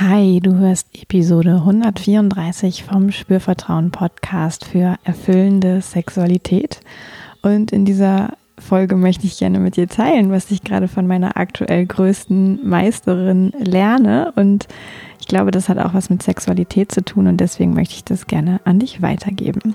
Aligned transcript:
Hi, 0.00 0.38
du 0.40 0.54
hörst 0.54 0.86
Episode 0.92 1.54
134 1.54 2.84
vom 2.84 3.10
Spürvertrauen 3.10 3.90
Podcast 3.90 4.64
für 4.64 4.94
erfüllende 5.02 5.80
Sexualität. 5.80 6.78
Und 7.42 7.72
in 7.72 7.84
dieser 7.84 8.34
Folge 8.58 8.94
möchte 8.94 9.26
ich 9.26 9.40
gerne 9.40 9.58
mit 9.58 9.74
dir 9.74 9.88
teilen, 9.88 10.30
was 10.30 10.52
ich 10.52 10.62
gerade 10.62 10.86
von 10.86 11.08
meiner 11.08 11.36
aktuell 11.36 11.84
größten 11.84 12.60
Meisterin 12.62 13.52
lerne. 13.58 14.32
Und 14.36 14.68
ich 15.18 15.26
glaube, 15.26 15.50
das 15.50 15.68
hat 15.68 15.78
auch 15.78 15.94
was 15.94 16.10
mit 16.10 16.22
Sexualität 16.22 16.92
zu 16.92 17.04
tun 17.04 17.26
und 17.26 17.38
deswegen 17.38 17.74
möchte 17.74 17.96
ich 17.96 18.04
das 18.04 18.28
gerne 18.28 18.60
an 18.62 18.78
dich 18.78 19.02
weitergeben. 19.02 19.74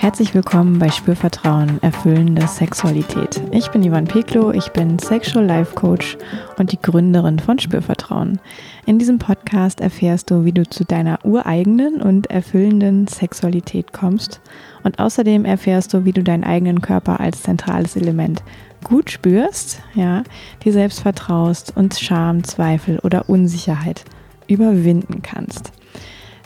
Herzlich 0.00 0.34
willkommen 0.34 0.78
bei 0.78 0.88
Spürvertrauen, 0.88 1.78
erfüllende 1.82 2.46
Sexualität. 2.46 3.38
Ich 3.52 3.68
bin 3.68 3.82
Ivan 3.82 4.06
Peklo, 4.06 4.50
ich 4.50 4.70
bin 4.70 4.98
Sexual 4.98 5.44
Life 5.44 5.74
Coach 5.74 6.16
und 6.56 6.72
die 6.72 6.80
Gründerin 6.80 7.38
von 7.38 7.58
Spürvertrauen. 7.58 8.40
In 8.86 8.98
diesem 8.98 9.18
Podcast 9.18 9.82
erfährst 9.82 10.30
du, 10.30 10.46
wie 10.46 10.52
du 10.52 10.66
zu 10.66 10.86
deiner 10.86 11.22
ureigenen 11.22 12.00
und 12.00 12.30
erfüllenden 12.30 13.08
Sexualität 13.08 13.92
kommst 13.92 14.40
und 14.84 14.98
außerdem 14.98 15.44
erfährst 15.44 15.92
du, 15.92 16.06
wie 16.06 16.12
du 16.12 16.22
deinen 16.22 16.44
eigenen 16.44 16.80
Körper 16.80 17.20
als 17.20 17.42
zentrales 17.42 17.94
Element 17.94 18.42
gut 18.82 19.10
spürst, 19.10 19.82
ja, 19.92 20.22
dir 20.64 20.72
selbst 20.72 21.00
vertraust 21.00 21.76
und 21.76 21.98
Scham, 21.98 22.42
Zweifel 22.42 23.00
oder 23.00 23.28
Unsicherheit 23.28 24.06
überwinden 24.48 25.20
kannst. 25.20 25.72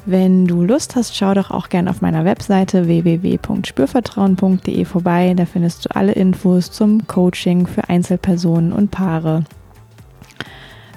Wenn 0.07 0.45
du 0.47 0.63
Lust 0.63 0.97
hast, 0.97 1.17
schau 1.17 1.33
doch 1.33 1.51
auch 1.51 1.71
gerne 1.71 1.89
auf 1.89 2.03
meiner 2.03 2.27
Webseite 2.27 2.87
www.spürvertrauen.de 2.87 4.85
vorbei. 4.85 5.33
Da 5.35 5.47
findest 5.47 5.87
du 5.87 5.97
alle 5.97 6.13
Infos 6.13 6.71
zum 6.71 7.07
Coaching 7.07 7.67
für 7.67 7.89
Einzelpersonen 7.89 8.73
und 8.73 8.91
Paare, 8.91 9.45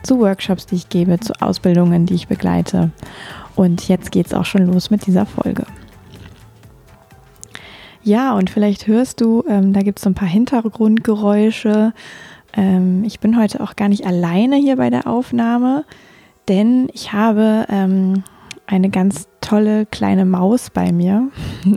zu 0.04 0.20
Workshops, 0.20 0.66
die 0.66 0.76
ich 0.76 0.90
gebe, 0.90 1.22
zu 1.22 1.34
Ausbildungen, 1.42 2.06
die 2.06 2.16
ich 2.16 2.28
begleite. 2.28 2.92
Und 3.56 3.88
jetzt 3.88 4.12
geht 4.12 4.26
es 4.28 4.34
auch 4.34 4.44
schon 4.44 4.66
los 4.66 4.90
mit 4.90 5.06
dieser 5.06 5.26
Folge. 5.26 5.64
Ja, 8.04 8.34
und 8.36 8.50
vielleicht 8.50 8.88
hörst 8.88 9.22
du, 9.22 9.46
ähm, 9.48 9.72
da 9.72 9.84
gibt 9.84 10.00
es 10.00 10.04
so 10.04 10.10
ein 10.10 10.16
paar 10.16 10.28
Hintergrundgeräusche. 10.28 11.94
Ähm, 12.54 13.06
ich 13.06 13.22
bin 13.22 13.40
heute 13.40 13.62
auch 13.62 13.78
gar 13.78 13.88
nicht 13.88 14.06
alleine 14.06 14.58
hier 14.58 14.76
bei 14.76 14.90
der 14.90 15.08
Aufnahme, 15.08 15.86
denn 16.48 16.90
ich 16.94 17.14
habe 17.14 17.66
ähm, 17.70 18.24
eine 18.68 18.90
ganz 18.90 19.28
tolle 19.42 19.86
kleine 19.86 20.26
Maus 20.26 20.70
bei 20.70 20.92
mir. 20.92 21.30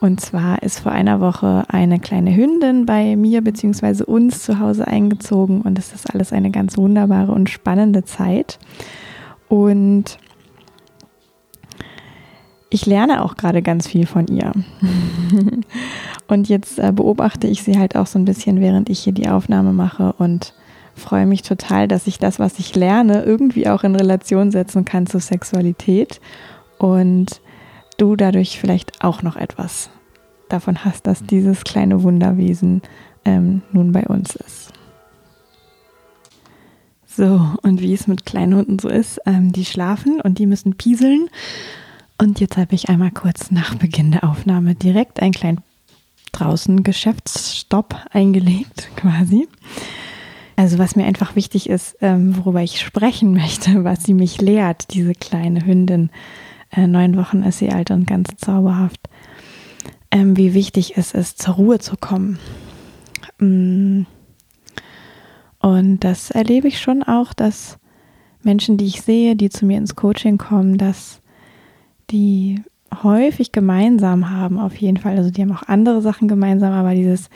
Und 0.00 0.20
zwar 0.20 0.62
ist 0.62 0.80
vor 0.80 0.92
einer 0.92 1.20
Woche 1.20 1.64
eine 1.68 1.98
kleine 1.98 2.34
Hündin 2.34 2.86
bei 2.86 3.16
mir 3.16 3.42
bzw. 3.42 4.04
uns 4.04 4.42
zu 4.42 4.60
Hause 4.60 4.86
eingezogen 4.86 5.62
und 5.62 5.76
es 5.76 5.92
ist 5.92 6.14
alles 6.14 6.32
eine 6.32 6.52
ganz 6.52 6.76
wunderbare 6.76 7.32
und 7.32 7.50
spannende 7.50 8.04
Zeit. 8.04 8.60
Und 9.48 10.18
ich 12.70 12.86
lerne 12.86 13.24
auch 13.24 13.36
gerade 13.36 13.60
ganz 13.60 13.88
viel 13.88 14.06
von 14.06 14.28
ihr. 14.28 14.52
und 16.28 16.48
jetzt 16.48 16.78
äh, 16.78 16.92
beobachte 16.92 17.48
ich 17.48 17.64
sie 17.64 17.76
halt 17.76 17.96
auch 17.96 18.06
so 18.06 18.20
ein 18.20 18.24
bisschen, 18.24 18.60
während 18.60 18.90
ich 18.90 19.00
hier 19.00 19.12
die 19.12 19.28
Aufnahme 19.28 19.72
mache 19.72 20.12
und 20.18 20.54
freue 20.98 21.26
mich 21.26 21.42
total, 21.42 21.88
dass 21.88 22.06
ich 22.06 22.18
das, 22.18 22.38
was 22.38 22.58
ich 22.58 22.74
lerne, 22.74 23.22
irgendwie 23.22 23.68
auch 23.68 23.84
in 23.84 23.94
Relation 23.94 24.50
setzen 24.50 24.84
kann 24.84 25.06
zur 25.06 25.20
Sexualität 25.20 26.20
und 26.78 27.40
du 27.96 28.16
dadurch 28.16 28.58
vielleicht 28.58 29.04
auch 29.04 29.22
noch 29.22 29.36
etwas 29.36 29.90
davon 30.48 30.84
hast, 30.84 31.06
dass 31.06 31.24
dieses 31.24 31.64
kleine 31.64 32.02
Wunderwesen 32.02 32.82
ähm, 33.24 33.62
nun 33.72 33.92
bei 33.92 34.04
uns 34.04 34.36
ist. 34.36 34.72
So, 37.06 37.54
und 37.62 37.80
wie 37.80 37.94
es 37.94 38.06
mit 38.06 38.26
kleinen 38.26 38.54
Hunden 38.54 38.78
so 38.78 38.88
ist, 38.88 39.20
ähm, 39.26 39.52
die 39.52 39.64
schlafen 39.64 40.20
und 40.20 40.38
die 40.38 40.46
müssen 40.46 40.76
pieseln. 40.76 41.28
Und 42.16 42.38
jetzt 42.40 42.56
habe 42.56 42.74
ich 42.74 42.88
einmal 42.88 43.10
kurz 43.10 43.50
nach 43.50 43.74
Beginn 43.74 44.12
der 44.12 44.24
Aufnahme 44.24 44.74
direkt 44.76 45.20
einen 45.20 45.32
kleinen 45.32 45.60
draußen 46.32 46.82
Geschäftsstopp 46.84 47.96
eingelegt, 48.12 48.88
quasi. 48.96 49.48
Also 50.58 50.78
was 50.78 50.96
mir 50.96 51.04
einfach 51.04 51.36
wichtig 51.36 51.70
ist, 51.70 51.96
ähm, 52.00 52.36
worüber 52.36 52.60
ich 52.60 52.80
sprechen 52.80 53.32
möchte, 53.42 53.84
was 53.84 54.02
sie 54.02 54.12
mich 54.12 54.40
lehrt, 54.40 54.92
diese 54.92 55.12
kleine 55.12 55.64
Hündin. 55.64 56.10
Äh, 56.72 56.88
neun 56.88 57.16
Wochen 57.16 57.44
ist 57.44 57.60
sie 57.60 57.70
alt 57.70 57.92
und 57.92 58.08
ganz 58.08 58.30
zauberhaft. 58.38 59.08
Ähm, 60.10 60.36
wie 60.36 60.54
wichtig 60.54 60.96
es 60.96 61.12
ist, 61.12 61.40
zur 61.40 61.54
Ruhe 61.54 61.78
zu 61.78 61.96
kommen. 61.96 62.40
Mm. 63.38 64.02
Und 65.60 66.00
das 66.00 66.32
erlebe 66.32 66.66
ich 66.66 66.80
schon 66.80 67.04
auch, 67.04 67.34
dass 67.34 67.78
Menschen, 68.42 68.78
die 68.78 68.86
ich 68.86 69.02
sehe, 69.02 69.36
die 69.36 69.50
zu 69.50 69.64
mir 69.64 69.78
ins 69.78 69.94
Coaching 69.94 70.38
kommen, 70.38 70.76
dass 70.76 71.20
die 72.10 72.64
häufig 73.04 73.52
gemeinsam 73.52 74.28
haben, 74.28 74.58
auf 74.58 74.74
jeden 74.74 74.96
Fall. 74.96 75.16
Also 75.16 75.30
die 75.30 75.40
haben 75.40 75.52
auch 75.52 75.68
andere 75.68 76.02
Sachen 76.02 76.26
gemeinsam, 76.26 76.72
aber 76.72 76.96
dieses 76.96 77.30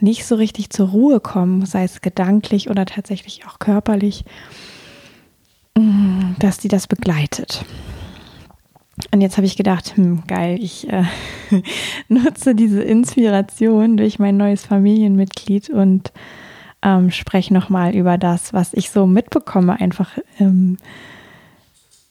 nicht 0.00 0.26
so 0.26 0.34
richtig 0.34 0.70
zur 0.70 0.88
Ruhe 0.88 1.20
kommen, 1.20 1.66
sei 1.66 1.84
es 1.84 2.00
gedanklich 2.00 2.70
oder 2.70 2.84
tatsächlich 2.86 3.46
auch 3.46 3.58
körperlich, 3.58 4.24
mm, 5.76 6.34
dass 6.38 6.58
die 6.58 6.68
das 6.68 6.86
begleitet. 6.86 7.64
Und 9.10 9.20
jetzt 9.20 9.36
habe 9.36 9.46
ich 9.46 9.56
gedacht, 9.56 9.96
hm, 9.96 10.22
geil, 10.26 10.58
ich 10.60 10.88
äh, 10.88 11.04
nutze 12.08 12.54
diese 12.54 12.82
Inspiration 12.82 13.96
durch 13.96 14.18
mein 14.18 14.36
neues 14.36 14.64
Familienmitglied 14.64 15.70
und 15.70 16.12
ähm, 16.82 17.10
spreche 17.10 17.52
nochmal 17.52 17.94
über 17.94 18.18
das, 18.18 18.52
was 18.52 18.74
ich 18.74 18.90
so 18.90 19.06
mitbekomme, 19.06 19.80
einfach 19.80 20.10
ähm, 20.38 20.76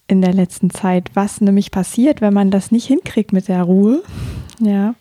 in 0.07 0.21
der 0.21 0.33
letzten 0.33 0.69
Zeit, 0.71 1.11
was 1.13 1.39
nämlich 1.39 1.71
passiert, 1.71 2.21
wenn 2.21 2.33
man 2.33 2.51
das 2.51 2.71
nicht 2.71 2.85
hinkriegt 2.85 3.31
mit 3.31 3.47
der 3.47 3.63
Ruhe. 3.63 4.03
Ja. 4.59 4.95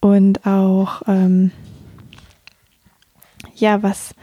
Und 0.00 0.46
auch, 0.46 1.02
ähm, 1.06 1.50
ja, 3.60 3.82
was, 3.82 4.14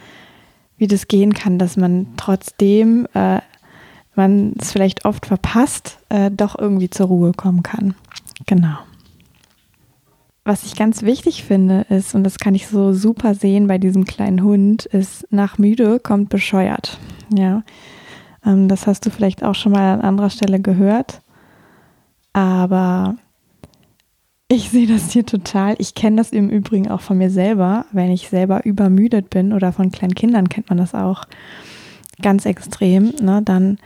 wie 0.77 0.88
das 0.88 1.07
gehen 1.07 1.33
kann, 1.33 1.59
dass 1.59 1.77
man 1.77 2.07
trotzdem, 2.17 3.07
äh, 3.13 3.39
man 4.16 4.53
es 4.59 4.71
vielleicht 4.71 5.05
oft 5.05 5.25
verpasst, 5.25 5.99
äh, 6.09 6.31
doch 6.31 6.57
irgendwie 6.57 6.89
zur 6.89 7.07
Ruhe 7.07 7.31
kommen 7.33 7.63
kann. 7.63 7.95
Genau. 8.45 8.77
Was 10.45 10.63
ich 10.63 10.75
ganz 10.75 11.03
wichtig 11.03 11.44
finde, 11.44 11.85
ist, 11.89 12.16
und 12.16 12.23
das 12.23 12.38
kann 12.38 12.53
ich 12.53 12.67
so 12.67 12.94
super 12.94 13.33
sehen 13.33 13.67
bei 13.67 13.77
diesem 13.77 14.03
kleinen 14.03 14.44
Hund, 14.44 14.85
ist, 14.85 15.25
nach 15.31 15.57
müde 15.57 16.00
kommt 16.00 16.29
bescheuert. 16.29 17.00
Ja. 17.33 17.63
Ähm, 18.45 18.67
das 18.67 18.85
hast 18.88 19.05
du 19.05 19.09
vielleicht 19.09 19.44
auch 19.44 19.55
schon 19.55 19.71
mal 19.71 19.94
an 19.94 20.01
anderer 20.01 20.29
Stelle 20.29 20.59
gehört. 20.59 21.21
Aber 22.33 23.15
ich 24.47 24.69
sehe 24.69 24.87
das 24.87 25.11
hier 25.11 25.25
total. 25.25 25.75
Ich 25.79 25.95
kenne 25.95 26.17
das 26.17 26.31
im 26.31 26.49
Übrigen 26.49 26.89
auch 26.89 27.01
von 27.01 27.17
mir 27.17 27.29
selber, 27.29 27.85
wenn 27.91 28.11
ich 28.11 28.29
selber 28.29 28.65
übermüdet 28.65 29.29
bin 29.29 29.53
oder 29.53 29.73
von 29.73 29.91
kleinen 29.91 30.15
Kindern 30.15 30.49
kennt 30.49 30.69
man 30.69 30.77
das 30.77 30.93
auch 30.93 31.25
ganz 32.21 32.45
extrem. 32.45 33.13
Ne? 33.21 33.41
Dann 33.43 33.79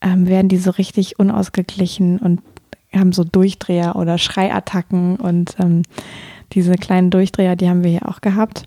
ähm, 0.00 0.26
werden 0.26 0.48
die 0.48 0.58
so 0.58 0.70
richtig 0.70 1.18
unausgeglichen 1.18 2.18
und 2.18 2.40
haben 2.94 3.12
so 3.12 3.24
Durchdreher 3.24 3.96
oder 3.96 4.18
Schreiattacken 4.18 5.16
und 5.16 5.56
ähm, 5.60 5.82
diese 6.52 6.76
kleinen 6.76 7.10
Durchdreher, 7.10 7.56
die 7.56 7.68
haben 7.68 7.84
wir 7.84 7.90
hier 7.90 8.08
auch 8.08 8.20
gehabt. 8.20 8.64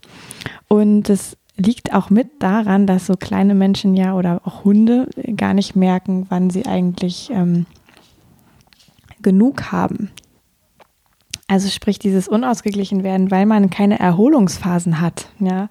Und 0.68 1.10
es 1.10 1.38
liegt 1.56 1.94
auch 1.94 2.10
mit 2.10 2.28
daran, 2.40 2.86
dass 2.86 3.08
so 3.08 3.16
kleine 3.16 3.56
Menschen 3.56 3.96
ja 3.96 4.14
oder 4.14 4.42
auch 4.44 4.64
Hunde 4.64 5.10
gar 5.36 5.54
nicht 5.54 5.76
merken, 5.76 6.26
wann 6.30 6.50
sie 6.50 6.66
eigentlich 6.66 7.30
ähm, 7.32 7.66
genug 9.22 9.72
haben. 9.72 10.12
Also 11.50 11.68
sprich 11.68 11.98
dieses 11.98 12.28
unausgeglichen 12.28 13.04
werden, 13.04 13.32
weil 13.32 13.48
man 13.48 13.72
keine 13.72 14.00
Erholungsphasen 14.00 15.02
hat. 15.02 15.30
Ja. 15.40 15.68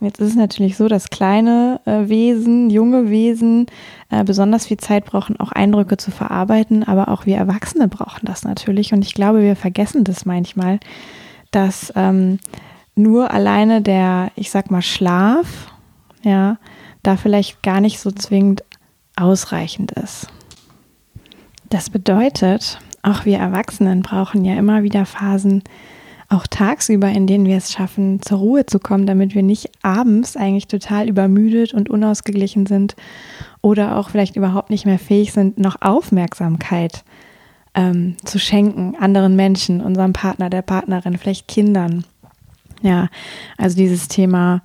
Und 0.00 0.06
jetzt 0.08 0.18
ist 0.18 0.30
es 0.30 0.36
natürlich 0.36 0.76
so, 0.76 0.88
dass 0.88 1.08
kleine 1.08 1.80
äh, 1.84 2.08
Wesen, 2.08 2.68
junge 2.68 3.08
Wesen 3.10 3.66
äh, 4.10 4.24
besonders 4.24 4.66
viel 4.66 4.76
Zeit 4.76 5.04
brauchen, 5.04 5.38
auch 5.38 5.52
Eindrücke 5.52 5.98
zu 5.98 6.10
verarbeiten, 6.10 6.82
aber 6.82 7.08
auch 7.08 7.26
wir 7.26 7.36
Erwachsene 7.36 7.86
brauchen 7.86 8.26
das 8.26 8.42
natürlich. 8.42 8.92
Und 8.92 9.04
ich 9.04 9.14
glaube, 9.14 9.40
wir 9.40 9.54
vergessen 9.54 10.02
das 10.02 10.26
manchmal, 10.26 10.80
dass 11.52 11.92
ähm, 11.94 12.40
nur 12.96 13.30
alleine 13.30 13.82
der, 13.82 14.32
ich 14.34 14.50
sag 14.50 14.68
mal, 14.72 14.82
Schlaf, 14.82 15.72
ja, 16.24 16.58
da 17.04 17.16
vielleicht 17.16 17.62
gar 17.62 17.80
nicht 17.80 18.00
so 18.00 18.10
zwingend 18.10 18.64
ausreichend 19.14 19.92
ist. 19.92 20.26
Das 21.70 21.88
bedeutet, 21.88 22.80
auch 23.04 23.24
wir 23.24 23.38
Erwachsenen 23.38 24.02
brauchen 24.02 24.44
ja 24.44 24.54
immer 24.54 24.82
wieder 24.82 25.06
Phasen, 25.06 25.62
auch 26.28 26.46
tagsüber, 26.46 27.08
in 27.08 27.26
denen 27.26 27.46
wir 27.46 27.56
es 27.56 27.70
schaffen, 27.70 28.20
zur 28.22 28.38
Ruhe 28.38 28.66
zu 28.66 28.78
kommen, 28.78 29.06
damit 29.06 29.34
wir 29.34 29.42
nicht 29.42 29.70
abends 29.82 30.36
eigentlich 30.36 30.68
total 30.68 31.08
übermüdet 31.08 31.74
und 31.74 31.90
unausgeglichen 31.90 32.66
sind 32.66 32.96
oder 33.60 33.96
auch 33.96 34.08
vielleicht 34.08 34.36
überhaupt 34.36 34.70
nicht 34.70 34.86
mehr 34.86 34.98
fähig 34.98 35.32
sind, 35.32 35.58
noch 35.58 35.82
Aufmerksamkeit 35.82 37.04
ähm, 37.74 38.16
zu 38.24 38.38
schenken 38.38 38.96
anderen 38.98 39.36
Menschen, 39.36 39.80
unserem 39.80 40.12
Partner, 40.12 40.48
der 40.48 40.62
Partnerin, 40.62 41.18
vielleicht 41.18 41.46
Kindern. 41.46 42.04
Ja, 42.82 43.08
also 43.58 43.76
dieses 43.76 44.08
Thema 44.08 44.62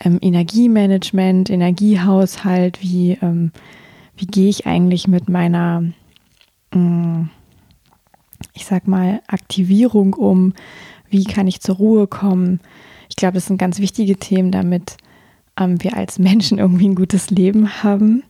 ähm, 0.00 0.18
Energiemanagement, 0.20 1.50
Energiehaushalt, 1.50 2.82
wie, 2.82 3.18
ähm, 3.22 3.52
wie 4.16 4.26
gehe 4.26 4.48
ich 4.48 4.66
eigentlich 4.66 5.08
mit 5.08 5.28
meiner, 5.28 5.82
mh, 6.72 6.78
mm, 6.78 7.30
ich 8.52 8.66
sag 8.66 8.86
mal, 8.86 9.22
Aktivierung 9.26 10.14
um, 10.14 10.54
wie 11.08 11.24
kann 11.24 11.46
ich 11.46 11.60
zur 11.60 11.76
Ruhe 11.76 12.06
kommen. 12.06 12.60
Ich 13.08 13.16
glaube, 13.16 13.34
das 13.34 13.46
sind 13.46 13.58
ganz 13.58 13.78
wichtige 13.78 14.16
Themen, 14.16 14.50
damit 14.50 14.96
ähm, 15.58 15.82
wir 15.82 15.96
als 15.96 16.18
Menschen 16.18 16.58
irgendwie 16.58 16.88
ein 16.88 16.94
gutes 16.94 17.30
Leben 17.30 17.82
haben. 17.82 18.22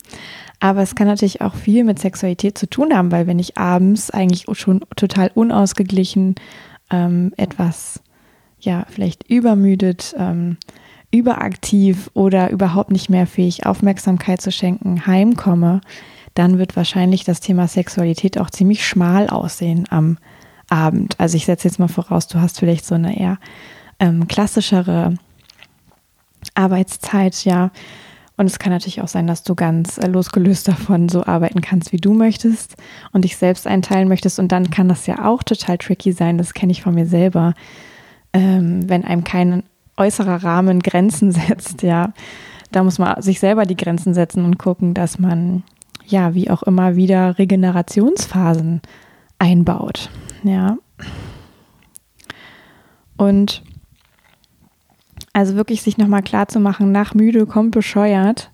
Aber 0.61 0.83
es 0.83 0.95
kann 0.95 1.09
natürlich 1.09 1.41
auch 1.41 1.55
viel 1.55 1.83
mit 1.83 1.99
Sexualität 1.99 2.57
zu 2.57 2.69
tun 2.69 2.95
haben, 2.95 3.11
weil 3.11 3.27
wenn 3.27 3.41
ich 3.41 3.59
abends 3.59 4.11
eigentlich 4.11 4.47
schon 4.53 4.85
total 4.95 5.31
unausgeglichen 5.35 6.37
ähm, 6.91 7.33
etwas, 7.37 8.01
ja, 8.61 8.87
vielleicht 8.89 9.29
übermüdet, 9.29 10.15
ähm, 10.17 10.57
überaktiv 11.11 12.11
oder 12.15 12.51
überhaupt 12.51 12.93
nicht 12.93 13.11
mehr 13.11 13.27
fähig, 13.27 13.67
Aufmerksamkeit 13.67 14.41
zu 14.41 14.53
schenken, 14.53 15.07
heimkomme, 15.07 15.81
dann 16.35 16.59
wird 16.59 16.77
wahrscheinlich 16.77 17.25
das 17.25 17.41
Thema 17.41 17.69
Sexualität 17.69 18.39
auch 18.39 18.51
ziemlich 18.51 18.87
schmal 18.87 19.29
aussehen 19.29 19.87
am 19.91 20.19
Abend. 20.69 21.19
Also 21.19 21.37
ich 21.37 21.45
setze 21.45 21.69
jetzt 21.69 21.79
mal 21.79 21.89
voraus, 21.89 22.27
du 22.29 22.41
hast 22.41 22.59
vielleicht 22.59 22.87
so 22.87 22.95
eine 22.95 23.19
eher 23.19 23.39
ähm, 24.01 24.27
klassischere 24.27 25.15
Arbeitszeit, 26.55 27.45
ja. 27.45 27.71
Und 28.39 28.47
es 28.47 28.59
kann 28.59 28.73
natürlich 28.73 29.03
auch 29.03 29.09
sein, 29.09 29.27
dass 29.27 29.43
du 29.43 29.55
ganz 29.55 29.99
äh, 29.99 30.07
losgelöst 30.07 30.67
davon 30.67 31.09
so 31.09 31.25
arbeiten 31.25 31.61
kannst, 31.61 31.93
wie 31.93 31.99
du 31.99 32.15
möchtest 32.15 32.77
und 33.13 33.25
dich 33.25 33.37
selbst 33.37 33.67
einteilen 33.67 34.09
möchtest. 34.09 34.39
Und 34.39 34.51
dann 34.51 34.71
kann 34.71 34.89
das 34.89 35.07
ja 35.07 35.27
auch 35.27 35.43
total 35.43 35.79
tricky 35.79 36.13
sein. 36.13 36.39
Das 36.39 36.55
kenne 36.55 36.73
ich 36.73 36.83
von 36.83 36.95
mir 36.95 37.07
selber. 37.07 37.55
Ähm, 38.33 38.89
wenn 38.89 39.05
einem 39.05 39.25
kein 39.25 39.65
äußerer 39.99 40.43
Rahmen 40.43 40.81
Grenzen 40.83 41.33
setzt, 41.33 41.83
ja, 41.83 42.13
da 42.71 42.83
muss 42.83 42.99
man 42.99 43.21
sich 43.21 43.39
selber 43.39 43.67
die 43.67 43.77
Grenzen 43.77 44.15
setzen 44.15 44.45
und 44.45 44.59
gucken, 44.59 44.95
dass 44.95 45.19
man 45.19 45.63
ja, 46.07 46.35
wie 46.35 46.51
auch 46.51 46.63
immer 46.63 46.97
wieder 46.97 47.39
Regenerationsphasen 47.39 48.83
einbaut, 49.39 50.11
ja. 50.43 50.77
Und 53.17 53.63
also 55.33 55.57
wirklich 55.57 55.83
sich 55.83 55.99
nochmal 55.99 56.23
klar 56.23 56.49
zu 56.49 56.61
machen, 56.61 56.93
nach 56.93 57.15
müde 57.15 57.47
kommt 57.47 57.71
bescheuert. 57.73 58.51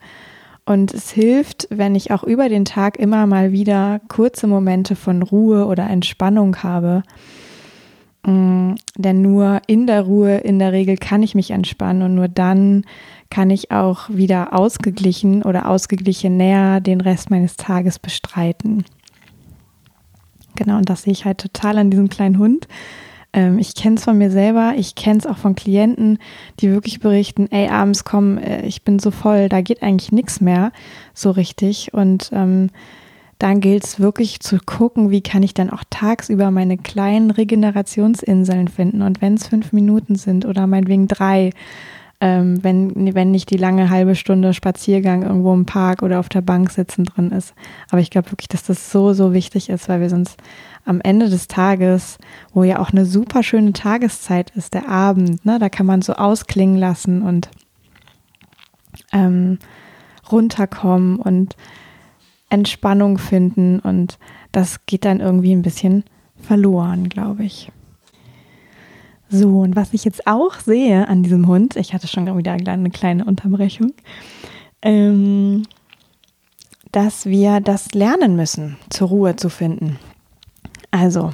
Und 0.64 0.92
es 0.92 1.10
hilft, 1.10 1.66
wenn 1.70 1.94
ich 1.94 2.10
auch 2.10 2.22
über 2.22 2.48
den 2.50 2.66
Tag 2.66 2.98
immer 2.98 3.26
mal 3.26 3.52
wieder 3.52 4.00
kurze 4.08 4.46
Momente 4.46 4.96
von 4.96 5.22
Ruhe 5.22 5.64
oder 5.64 5.88
Entspannung 5.88 6.56
habe. 6.62 7.02
Mm, 8.26 8.74
denn 8.96 9.22
nur 9.22 9.62
in 9.66 9.86
der 9.86 10.02
Ruhe, 10.02 10.36
in 10.36 10.58
der 10.58 10.72
Regel 10.72 10.96
kann 10.96 11.22
ich 11.22 11.34
mich 11.34 11.52
entspannen 11.52 12.02
und 12.02 12.14
nur 12.14 12.28
dann 12.28 12.84
kann 13.30 13.50
ich 13.50 13.70
auch 13.70 14.08
wieder 14.08 14.54
ausgeglichen 14.54 15.42
oder 15.42 15.68
ausgeglichen 15.68 16.36
näher 16.36 16.80
den 16.80 17.00
Rest 17.00 17.30
meines 17.30 17.56
Tages 17.56 17.98
bestreiten. 17.98 18.84
Genau, 20.54 20.78
und 20.78 20.88
das 20.88 21.02
sehe 21.02 21.12
ich 21.12 21.24
halt 21.24 21.38
total 21.38 21.78
an 21.78 21.90
diesem 21.90 22.08
kleinen 22.08 22.38
Hund. 22.38 22.66
Ähm, 23.32 23.58
ich 23.58 23.74
kenne 23.74 23.96
es 23.96 24.04
von 24.04 24.18
mir 24.18 24.30
selber, 24.30 24.74
ich 24.76 24.94
kenne 24.94 25.18
es 25.18 25.26
auch 25.26 25.36
von 25.36 25.54
Klienten, 25.54 26.18
die 26.60 26.70
wirklich 26.70 27.00
berichten, 27.00 27.46
ey, 27.50 27.68
abends 27.68 28.04
komm, 28.04 28.38
äh, 28.38 28.66
ich 28.66 28.82
bin 28.82 28.98
so 28.98 29.10
voll, 29.10 29.48
da 29.48 29.60
geht 29.60 29.82
eigentlich 29.82 30.12
nichts 30.12 30.40
mehr 30.40 30.72
so 31.14 31.30
richtig. 31.30 31.92
Und 31.92 32.30
ähm, 32.32 32.70
dann 33.38 33.60
gilt 33.60 33.84
es 33.84 34.00
wirklich 34.00 34.40
zu 34.40 34.58
gucken, 34.64 35.10
wie 35.10 35.20
kann 35.20 35.42
ich 35.42 35.54
dann 35.54 35.70
auch 35.70 35.84
tagsüber 35.90 36.50
meine 36.50 36.76
kleinen 36.76 37.30
Regenerationsinseln 37.30 38.68
finden. 38.68 39.02
Und 39.02 39.22
wenn 39.22 39.34
es 39.34 39.46
fünf 39.46 39.72
Minuten 39.72 40.16
sind 40.16 40.44
oder 40.44 40.66
meinetwegen 40.66 41.06
drei, 41.06 41.50
ähm, 42.20 42.62
wenn, 42.64 43.14
wenn 43.14 43.30
nicht 43.30 43.50
die 43.50 43.56
lange 43.56 43.90
halbe 43.90 44.16
Stunde 44.16 44.52
Spaziergang 44.52 45.22
irgendwo 45.22 45.54
im 45.54 45.66
Park 45.66 46.02
oder 46.02 46.18
auf 46.18 46.28
der 46.28 46.40
Bank 46.40 46.70
sitzen 46.70 47.04
drin 47.04 47.30
ist. 47.30 47.54
Aber 47.90 48.00
ich 48.00 48.10
glaube 48.10 48.32
wirklich, 48.32 48.48
dass 48.48 48.64
das 48.64 48.90
so, 48.90 49.12
so 49.12 49.32
wichtig 49.32 49.68
ist, 49.68 49.88
weil 49.88 50.00
wir 50.00 50.10
sonst 50.10 50.36
am 50.84 51.00
Ende 51.00 51.28
des 51.28 51.46
Tages, 51.46 52.18
wo 52.52 52.64
ja 52.64 52.80
auch 52.80 52.90
eine 52.90 53.04
super 53.04 53.42
schöne 53.42 53.72
Tageszeit 53.72 54.50
ist, 54.56 54.74
der 54.74 54.88
Abend, 54.88 55.44
ne, 55.44 55.58
da 55.58 55.68
kann 55.68 55.86
man 55.86 56.02
so 56.02 56.14
ausklingen 56.14 56.76
lassen 56.76 57.22
und 57.22 57.50
ähm, 59.12 59.58
runterkommen 60.30 61.16
und 61.20 61.56
Entspannung 62.50 63.18
finden 63.18 63.78
und 63.78 64.18
das 64.50 64.86
geht 64.86 65.04
dann 65.04 65.20
irgendwie 65.20 65.52
ein 65.52 65.62
bisschen 65.62 66.04
verloren, 66.40 67.08
glaube 67.08 67.44
ich. 67.44 67.70
So, 69.30 69.60
und 69.60 69.76
was 69.76 69.92
ich 69.92 70.04
jetzt 70.04 70.26
auch 70.26 70.54
sehe 70.54 71.06
an 71.06 71.22
diesem 71.22 71.46
Hund, 71.46 71.76
ich 71.76 71.92
hatte 71.92 72.08
schon 72.08 72.26
wieder 72.38 72.52
eine 72.52 72.90
kleine 72.90 73.24
Unterbrechung, 73.26 73.92
ähm, 74.80 75.64
dass 76.92 77.26
wir 77.26 77.60
das 77.60 77.92
lernen 77.92 78.36
müssen, 78.36 78.78
zur 78.88 79.08
Ruhe 79.08 79.36
zu 79.36 79.50
finden. 79.50 79.98
Also, 80.90 81.32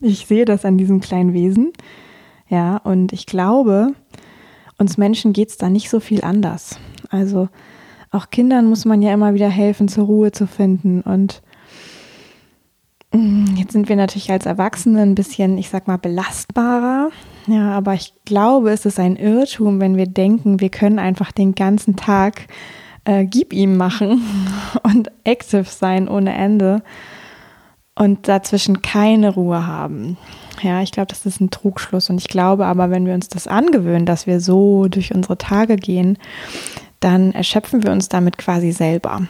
ich 0.00 0.26
sehe 0.26 0.44
das 0.44 0.66
an 0.66 0.76
diesem 0.76 1.00
kleinen 1.00 1.32
Wesen, 1.32 1.72
ja, 2.50 2.76
und 2.76 3.14
ich 3.14 3.24
glaube, 3.24 3.94
uns 4.76 4.98
Menschen 4.98 5.32
geht 5.32 5.48
es 5.48 5.56
da 5.56 5.70
nicht 5.70 5.88
so 5.88 6.00
viel 6.00 6.22
anders. 6.22 6.78
Also, 7.08 7.48
auch 8.10 8.28
Kindern 8.28 8.66
muss 8.66 8.84
man 8.84 9.00
ja 9.00 9.14
immer 9.14 9.32
wieder 9.32 9.48
helfen, 9.48 9.88
zur 9.88 10.04
Ruhe 10.04 10.32
zu 10.32 10.46
finden 10.46 11.00
und 11.00 11.40
jetzt 13.56 13.72
sind 13.72 13.88
wir 13.88 13.96
natürlich 13.96 14.30
als 14.30 14.46
Erwachsene 14.46 15.02
ein 15.02 15.14
bisschen, 15.14 15.58
ich 15.58 15.68
sag 15.68 15.86
mal, 15.86 15.98
belastbarer. 15.98 17.10
Ja, 17.46 17.72
aber 17.72 17.94
ich 17.94 18.14
glaube, 18.24 18.70
es 18.70 18.86
ist 18.86 18.98
ein 18.98 19.16
Irrtum, 19.16 19.80
wenn 19.80 19.96
wir 19.96 20.06
denken, 20.06 20.60
wir 20.60 20.70
können 20.70 20.98
einfach 20.98 21.32
den 21.32 21.54
ganzen 21.54 21.96
Tag 21.96 22.46
äh, 23.04 23.24
Gib 23.24 23.52
ihm 23.52 23.76
machen 23.76 24.22
und 24.82 25.10
active 25.24 25.64
sein 25.64 26.08
ohne 26.08 26.34
Ende 26.34 26.82
und 27.94 28.28
dazwischen 28.28 28.80
keine 28.80 29.34
Ruhe 29.34 29.66
haben. 29.66 30.16
Ja, 30.62 30.82
ich 30.82 30.92
glaube, 30.92 31.08
das 31.08 31.26
ist 31.26 31.40
ein 31.40 31.50
Trugschluss. 31.50 32.08
Und 32.10 32.18
ich 32.18 32.28
glaube 32.28 32.66
aber, 32.66 32.90
wenn 32.90 33.06
wir 33.06 33.14
uns 33.14 33.28
das 33.28 33.46
angewöhnen, 33.46 34.06
dass 34.06 34.26
wir 34.26 34.40
so 34.40 34.86
durch 34.88 35.14
unsere 35.14 35.36
Tage 35.36 35.76
gehen, 35.76 36.16
dann 37.00 37.32
erschöpfen 37.32 37.82
wir 37.82 37.90
uns 37.90 38.08
damit 38.08 38.38
quasi 38.38 38.70
selber. 38.70 39.26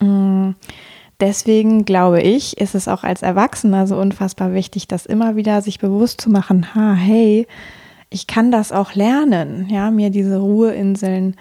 Mhm. 0.00 0.56
Deswegen 1.20 1.84
glaube 1.84 2.20
ich, 2.20 2.58
ist 2.58 2.74
es 2.74 2.88
auch 2.88 3.02
als 3.02 3.22
Erwachsener 3.22 3.86
so 3.86 3.96
unfassbar 3.96 4.52
wichtig, 4.52 4.86
das 4.86 5.06
immer 5.06 5.36
wieder 5.36 5.62
sich 5.62 5.78
bewusst 5.78 6.20
zu 6.20 6.30
machen, 6.30 6.74
ha, 6.74 6.92
hey, 6.92 7.46
ich 8.10 8.26
kann 8.26 8.50
das 8.50 8.70
auch 8.70 8.94
lernen, 8.94 9.66
ja, 9.70 9.90
mir 9.90 10.10
diese 10.10 10.38
Ruheinseln 10.38 11.36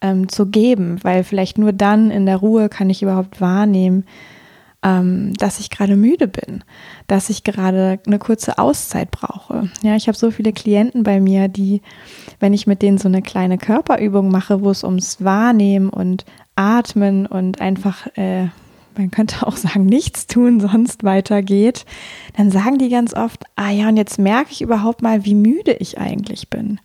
ähm, 0.00 0.28
zu 0.28 0.46
geben, 0.46 0.98
weil 1.02 1.24
vielleicht 1.24 1.58
nur 1.58 1.72
dann 1.72 2.10
in 2.10 2.26
der 2.26 2.38
Ruhe 2.38 2.68
kann 2.68 2.90
ich 2.90 3.02
überhaupt 3.02 3.40
wahrnehmen, 3.40 4.04
ähm, 4.82 5.34
dass 5.34 5.60
ich 5.60 5.70
gerade 5.70 5.96
müde 5.96 6.26
bin, 6.26 6.64
dass 7.06 7.30
ich 7.30 7.44
gerade 7.44 8.00
eine 8.06 8.18
kurze 8.18 8.58
Auszeit 8.58 9.10
brauche. 9.10 9.70
Ja, 9.82 9.94
ich 9.94 10.08
habe 10.08 10.16
so 10.16 10.30
viele 10.30 10.52
Klienten 10.52 11.02
bei 11.02 11.20
mir, 11.20 11.48
die, 11.48 11.82
wenn 12.38 12.54
ich 12.54 12.66
mit 12.66 12.82
denen 12.82 12.98
so 12.98 13.08
eine 13.08 13.22
kleine 13.22 13.58
Körperübung 13.58 14.30
mache, 14.30 14.62
wo 14.62 14.70
es 14.70 14.82
ums 14.82 15.22
Wahrnehmen 15.22 15.90
und 15.90 16.24
Atmen 16.56 17.26
und 17.26 17.60
einfach 17.60 18.06
äh, 18.16 18.48
man 18.96 19.10
könnte 19.10 19.46
auch 19.46 19.56
sagen, 19.56 19.86
nichts 19.86 20.26
tun, 20.26 20.60
sonst 20.60 21.04
weitergeht, 21.04 21.84
dann 22.36 22.50
sagen 22.50 22.78
die 22.78 22.88
ganz 22.88 23.14
oft, 23.14 23.44
ah 23.56 23.70
ja, 23.70 23.88
und 23.88 23.96
jetzt 23.96 24.18
merke 24.18 24.52
ich 24.52 24.62
überhaupt 24.62 25.02
mal, 25.02 25.24
wie 25.24 25.34
müde 25.34 25.72
ich 25.72 25.98
eigentlich 25.98 26.48
bin. 26.48 26.80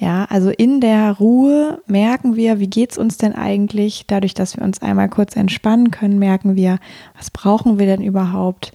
Ja, 0.00 0.26
also 0.30 0.50
in 0.50 0.80
der 0.80 1.12
Ruhe 1.12 1.82
merken 1.88 2.36
wir, 2.36 2.60
wie 2.60 2.70
geht 2.70 2.92
es 2.92 2.98
uns 2.98 3.16
denn 3.16 3.34
eigentlich? 3.34 4.04
Dadurch, 4.06 4.32
dass 4.32 4.56
wir 4.56 4.62
uns 4.62 4.80
einmal 4.80 5.08
kurz 5.08 5.34
entspannen 5.34 5.90
können, 5.90 6.20
merken 6.20 6.54
wir, 6.54 6.78
was 7.16 7.30
brauchen 7.30 7.80
wir 7.80 7.86
denn 7.86 8.02
überhaupt? 8.02 8.72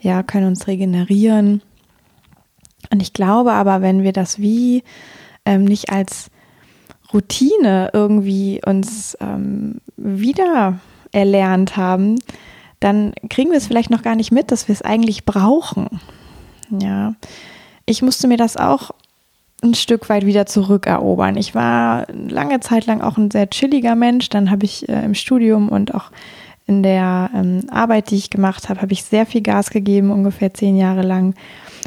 Ja, 0.00 0.24
können 0.24 0.48
uns 0.48 0.66
regenerieren. 0.66 1.62
Und 2.90 3.02
ich 3.02 3.12
glaube 3.12 3.52
aber, 3.52 3.82
wenn 3.82 4.02
wir 4.02 4.12
das 4.12 4.40
wie 4.40 4.82
ähm, 5.44 5.64
nicht 5.64 5.90
als 5.90 6.30
Routine 7.12 7.90
irgendwie 7.92 8.60
uns 8.66 9.16
ähm, 9.20 9.80
wieder 9.96 10.80
erlernt 11.14 11.76
haben, 11.76 12.18
dann 12.80 13.14
kriegen 13.30 13.50
wir 13.50 13.58
es 13.58 13.66
vielleicht 13.66 13.90
noch 13.90 14.02
gar 14.02 14.16
nicht 14.16 14.32
mit, 14.32 14.50
dass 14.50 14.68
wir 14.68 14.74
es 14.74 14.82
eigentlich 14.82 15.24
brauchen. 15.24 16.00
Ja, 16.70 17.14
ich 17.86 18.02
musste 18.02 18.28
mir 18.28 18.36
das 18.36 18.56
auch 18.56 18.90
ein 19.62 19.74
Stück 19.74 20.08
weit 20.08 20.26
wieder 20.26 20.44
zurückerobern. 20.46 21.36
Ich 21.36 21.54
war 21.54 22.06
lange 22.12 22.60
Zeit 22.60 22.86
lang 22.86 23.00
auch 23.00 23.16
ein 23.16 23.30
sehr 23.30 23.48
chilliger 23.48 23.94
Mensch. 23.94 24.28
Dann 24.28 24.50
habe 24.50 24.64
ich 24.64 24.88
äh, 24.88 25.04
im 25.04 25.14
Studium 25.14 25.70
und 25.70 25.94
auch 25.94 26.10
in 26.66 26.82
der 26.82 27.30
ähm, 27.34 27.62
Arbeit, 27.70 28.10
die 28.10 28.16
ich 28.16 28.30
gemacht 28.30 28.68
habe, 28.68 28.82
habe 28.82 28.92
ich 28.92 29.04
sehr 29.04 29.26
viel 29.26 29.42
Gas 29.42 29.70
gegeben, 29.70 30.10
ungefähr 30.10 30.52
zehn 30.52 30.76
Jahre 30.76 31.02
lang. 31.02 31.34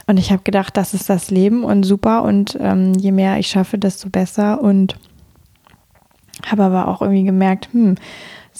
Und 0.07 0.17
ich 0.17 0.31
habe 0.31 0.43
gedacht, 0.43 0.77
das 0.77 0.93
ist 0.93 1.09
das 1.09 1.29
Leben 1.29 1.63
und 1.63 1.83
super. 1.83 2.23
Und 2.23 2.57
ähm, 2.59 2.93
je 2.93 3.11
mehr 3.11 3.37
ich 3.37 3.47
schaffe, 3.47 3.77
desto 3.77 4.09
besser. 4.09 4.61
Und 4.61 4.95
habe 6.45 6.63
aber 6.63 6.87
auch 6.87 7.01
irgendwie 7.01 7.23
gemerkt, 7.23 7.69
hm, 7.71 7.95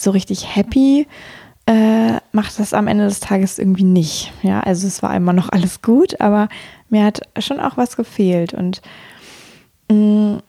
so 0.02 0.10
richtig 0.10 0.56
happy 0.56 1.06
äh, 1.66 2.20
macht 2.32 2.58
das 2.58 2.72
am 2.72 2.86
Ende 2.86 3.04
des 3.04 3.20
Tages 3.20 3.58
irgendwie 3.58 3.84
nicht. 3.84 4.32
Ja, 4.42 4.60
also 4.60 4.86
es 4.86 5.02
war 5.02 5.14
immer 5.14 5.34
noch 5.34 5.50
alles 5.50 5.82
gut, 5.82 6.18
aber 6.20 6.48
mir 6.88 7.04
hat 7.04 7.20
schon 7.38 7.60
auch 7.60 7.76
was 7.76 7.96
gefehlt. 7.96 8.54
Und 8.54 8.80
mh, 9.90 9.96
mm, 9.96 10.42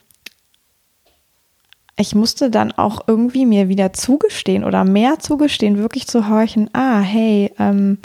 ich 1.98 2.16
musste 2.16 2.50
dann 2.50 2.72
auch 2.72 3.02
irgendwie 3.08 3.46
mir 3.46 3.68
wieder 3.68 3.92
zugestehen 3.92 4.64
oder 4.64 4.86
mehr 4.86 5.20
zugestehen, 5.20 5.78
wirklich 5.78 6.08
zu 6.08 6.30
horchen, 6.30 6.70
ah, 6.72 7.02
hey, 7.02 7.54
ähm, 7.60 7.98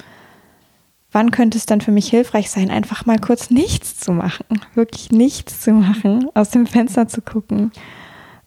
wann 1.12 1.30
könnte 1.30 1.56
es 1.56 1.66
dann 1.66 1.80
für 1.80 1.92
mich 1.92 2.08
hilfreich 2.08 2.50
sein, 2.50 2.70
einfach 2.70 3.06
mal 3.06 3.20
kurz 3.20 3.50
nichts 3.50 3.96
zu 4.00 4.10
machen, 4.10 4.44
wirklich 4.74 5.12
nichts 5.12 5.60
zu 5.60 5.70
machen, 5.70 6.28
aus 6.34 6.50
dem 6.50 6.66
Fenster 6.66 7.06
zu 7.06 7.22
gucken, 7.22 7.70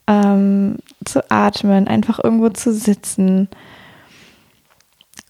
ähm, 0.08 0.78
zu 1.06 1.30
atmen, 1.30 1.88
einfach 1.88 2.24
irgendwo 2.24 2.50
zu 2.50 2.74
sitzen. 2.74 3.50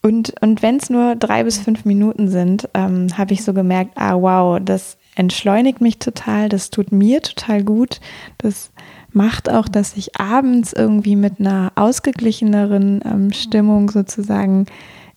Und, 0.01 0.35
und 0.41 0.61
wenn 0.61 0.77
es 0.77 0.89
nur 0.89 1.15
drei 1.15 1.43
bis 1.43 1.59
fünf 1.59 1.83
Minuten 1.83 2.29
sind, 2.29 2.69
ähm, 2.73 3.07
habe 3.17 3.33
ich 3.33 3.43
so 3.43 3.53
gemerkt, 3.53 3.91
ah 3.95 4.15
wow, 4.15 4.59
das 4.63 4.97
entschleunigt 5.15 5.81
mich 5.81 5.97
total, 5.97 6.47
das 6.47 6.69
tut 6.69 6.91
mir 6.91 7.21
total 7.21 7.63
gut, 7.63 7.99
das 8.37 8.71
macht 9.11 9.49
auch, 9.49 9.67
dass 9.67 9.97
ich 9.97 10.19
abends 10.19 10.73
irgendwie 10.73 11.15
mit 11.15 11.39
einer 11.39 11.71
ausgeglicheneren 11.75 13.01
ähm, 13.03 13.33
Stimmung 13.33 13.89
sozusagen 13.89 14.67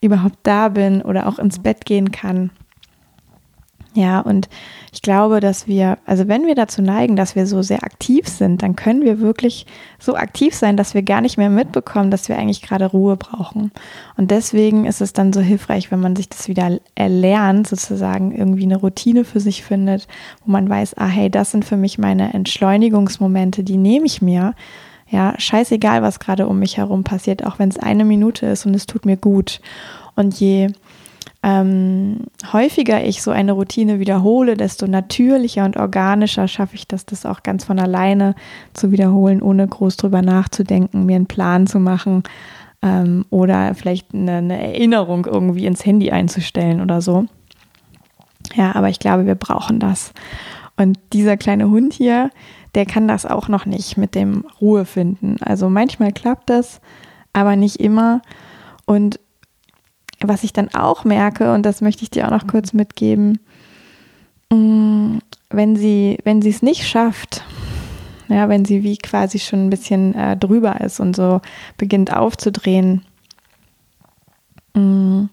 überhaupt 0.01 0.39
da 0.43 0.71
bin 0.71 1.03
oder 1.03 1.29
auch 1.29 1.39
ins 1.39 1.59
Bett 1.59 1.85
gehen 1.85 2.11
kann. 2.11 2.51
Ja, 3.95 4.21
und 4.21 4.49
ich 4.93 5.03
glaube, 5.03 5.41
dass 5.41 5.67
wir, 5.67 5.99
also 6.07 6.29
wenn 6.29 6.47
wir 6.47 6.55
dazu 6.55 6.81
neigen, 6.81 7.17
dass 7.17 7.35
wir 7.35 7.47
so 7.47 7.61
sehr 7.61 7.83
aktiv 7.83 8.29
sind, 8.29 8.63
dann 8.63 8.77
können 8.77 9.03
wir 9.03 9.19
wirklich 9.19 9.67
so 9.99 10.15
aktiv 10.15 10.55
sein, 10.55 10.77
dass 10.77 10.95
wir 10.95 11.03
gar 11.03 11.21
nicht 11.21 11.37
mehr 11.39 11.51
mitbekommen, 11.51 12.13
dass 12.13 12.29
wir 12.29 12.39
eigentlich 12.39 12.63
gerade 12.63 12.87
Ruhe 12.87 13.17
brauchen. 13.17 13.73
Und 14.17 14.31
deswegen 14.31 14.87
ist 14.87 15.01
es 15.01 15.13
dann 15.13 15.33
so 15.33 15.41
hilfreich, 15.41 15.91
wenn 15.91 15.99
man 15.99 16.15
sich 16.15 16.29
das 16.29 16.47
wieder 16.47 16.79
erlernt, 16.95 17.67
sozusagen 17.67 18.31
irgendwie 18.31 18.63
eine 18.63 18.77
Routine 18.77 19.25
für 19.25 19.41
sich 19.41 19.65
findet, 19.65 20.07
wo 20.45 20.53
man 20.53 20.69
weiß, 20.69 20.97
ah, 20.97 21.07
hey, 21.07 21.29
das 21.29 21.51
sind 21.51 21.65
für 21.65 21.77
mich 21.77 21.99
meine 21.99 22.33
Entschleunigungsmomente, 22.33 23.65
die 23.65 23.77
nehme 23.77 24.07
ich 24.07 24.23
mir. 24.23 24.55
Ja, 25.09 25.35
scheißegal, 25.37 26.03
was 26.03 26.21
gerade 26.21 26.47
um 26.47 26.61
mich 26.61 26.77
herum 26.77 27.03
passiert, 27.03 27.45
auch 27.45 27.59
wenn 27.59 27.69
es 27.69 27.79
eine 27.79 28.05
Minute 28.05 28.47
ist 28.47 28.67
und 28.67 28.75
es 28.75 28.87
tut 28.87 29.05
mir 29.05 29.17
gut. 29.17 29.61
Und 30.15 30.39
je 30.39 30.69
ähm, 31.43 32.27
häufiger 32.53 33.03
ich 33.03 33.23
so 33.23 33.31
eine 33.31 33.53
Routine 33.53 33.99
wiederhole, 33.99 34.57
desto 34.57 34.87
natürlicher 34.87 35.65
und 35.65 35.79
organischer 35.79 36.49
schaffe 36.49 36.75
ich 36.75 36.87
das, 36.87 37.07
das 37.07 37.25
auch 37.25 37.43
ganz 37.43 37.65
von 37.65 37.79
alleine 37.79 38.35
zu 38.75 38.93
wiederholen, 38.93 39.41
ohne 39.41 39.67
groß 39.67 39.97
drüber 39.97 40.21
nachzudenken, 40.21 41.07
mir 41.07 41.17
einen 41.17 41.27
Plan 41.27 41.67
zu 41.67 41.81
machen 41.81 42.25
ähm, 42.83 43.25
oder 43.31 43.75
vielleicht 43.75 44.13
eine, 44.15 44.37
eine 44.37 44.63
Erinnerung 44.63 45.27
irgendwie 45.27 45.65
ins 45.65 45.85
Handy 45.87 46.11
einzustellen 46.11 46.83
oder 46.83 47.01
so. 47.01 47.25
Ja, 48.55 48.75
aber 48.75 48.91
ich 48.91 48.99
glaube, 48.99 49.27
wir 49.27 49.35
brauchen 49.35 49.79
das. 49.79 50.13
Und 50.77 50.99
dieser 51.13 51.37
kleine 51.37 51.71
Hund 51.71 51.95
hier, 51.95 52.31
der 52.75 52.85
kann 52.85 53.09
das 53.09 53.25
auch 53.25 53.49
noch 53.49 53.65
nicht 53.65 53.97
mit 53.97 54.15
dem 54.15 54.45
Ruhe 54.61 54.85
finden. 54.85 55.37
Also 55.41 55.71
manchmal 55.71 56.13
klappt 56.13 56.51
das, 56.51 56.81
aber 57.33 57.57
nicht 57.57 57.77
immer. 57.77 58.23
Und 58.87 59.21
was 60.23 60.45
ich 60.45 60.53
dann 60.53 60.73
auch 60.75 61.05
merke, 61.05 61.53
und 61.53 61.65
das 61.65 61.81
möchte 61.81 62.03
ich 62.03 62.11
dir 62.11 62.27
auch 62.27 62.31
noch 62.31 62.47
kurz 62.47 62.73
mitgeben, 62.73 63.41
mm, 64.51 65.19
wenn 65.51 65.77
sie, 65.77 66.19
wenn 66.25 66.43
sie 66.43 66.51
es 66.51 66.63
nicht 66.63 66.87
schafft, 66.87 67.43
ja, 68.29 68.49
wenn 68.49 68.65
sie 68.65 68.83
wie 68.85 68.97
quasi 68.97 69.39
schon 69.39 69.67
ein 69.67 69.71
bisschen 69.71 70.15
äh, 70.15 70.37
drüber 70.37 70.81
ist 70.81 71.01
und 71.01 71.17
so 71.17 71.41
beginnt 71.77 72.15
aufzudrehen, 72.15 73.05
mh, 74.75 74.83
mm, 74.83 75.29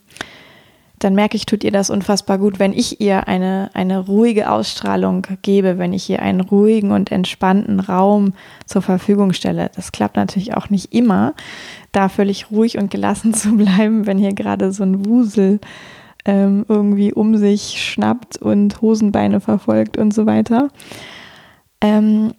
dann 0.99 1.13
merke 1.13 1.37
ich, 1.37 1.45
tut 1.45 1.63
ihr 1.63 1.71
das 1.71 1.89
unfassbar 1.89 2.39
gut, 2.39 2.57
wenn 2.57 2.73
ich 2.73 2.99
ihr 3.01 3.27
eine, 3.27 3.69
eine 3.73 3.99
ruhige 3.99 4.49
Ausstrahlung 4.49 5.27
gebe, 5.43 5.77
wenn 5.77 5.93
ich 5.93 6.09
ihr 6.09 6.21
einen 6.21 6.41
ruhigen 6.41 6.91
und 6.91 7.11
entspannten 7.11 7.79
Raum 7.79 8.33
zur 8.65 8.81
Verfügung 8.81 9.33
stelle. 9.33 9.69
Das 9.75 9.91
klappt 9.91 10.15
natürlich 10.15 10.55
auch 10.55 10.69
nicht 10.69 10.93
immer, 10.93 11.35
da 11.91 12.09
völlig 12.09 12.49
ruhig 12.49 12.77
und 12.77 12.89
gelassen 12.89 13.33
zu 13.35 13.55
bleiben, 13.55 14.07
wenn 14.07 14.17
hier 14.17 14.33
gerade 14.33 14.71
so 14.71 14.83
ein 14.83 15.05
Wusel 15.05 15.59
ähm, 16.25 16.65
irgendwie 16.67 17.13
um 17.13 17.37
sich 17.37 17.83
schnappt 17.83 18.37
und 18.37 18.81
Hosenbeine 18.81 19.39
verfolgt 19.39 19.97
und 19.97 20.13
so 20.13 20.25
weiter. 20.25 20.69
Ähm, 21.79 22.33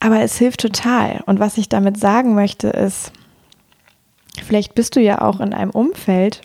aber 0.00 0.20
es 0.20 0.36
hilft 0.36 0.60
total. 0.60 1.22
Und 1.26 1.38
was 1.38 1.58
ich 1.58 1.68
damit 1.68 1.98
sagen 1.98 2.34
möchte, 2.34 2.68
ist, 2.68 3.12
vielleicht 4.42 4.74
bist 4.74 4.96
du 4.96 5.00
ja 5.00 5.22
auch 5.22 5.40
in 5.40 5.54
einem 5.54 5.70
Umfeld, 5.70 6.42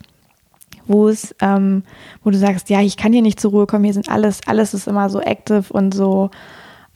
wo 0.88 1.08
es, 1.08 1.36
ähm, 1.42 1.84
wo 2.24 2.30
du 2.30 2.38
sagst, 2.38 2.70
ja, 2.70 2.82
ich 2.82 2.98
kann 2.98 3.14
hier 3.14 3.22
nicht 3.22 3.40
zur 3.40 3.52
Ruhe 3.52 3.68
kommen, 3.68 3.84
hier 3.84 3.94
sind 3.94 4.10
alles, 4.10 4.40
alles 4.48 4.74
ist 4.74 4.88
immer 4.88 5.10
so 5.10 5.20
active 5.20 5.72
und 5.72 5.94
so 5.94 6.30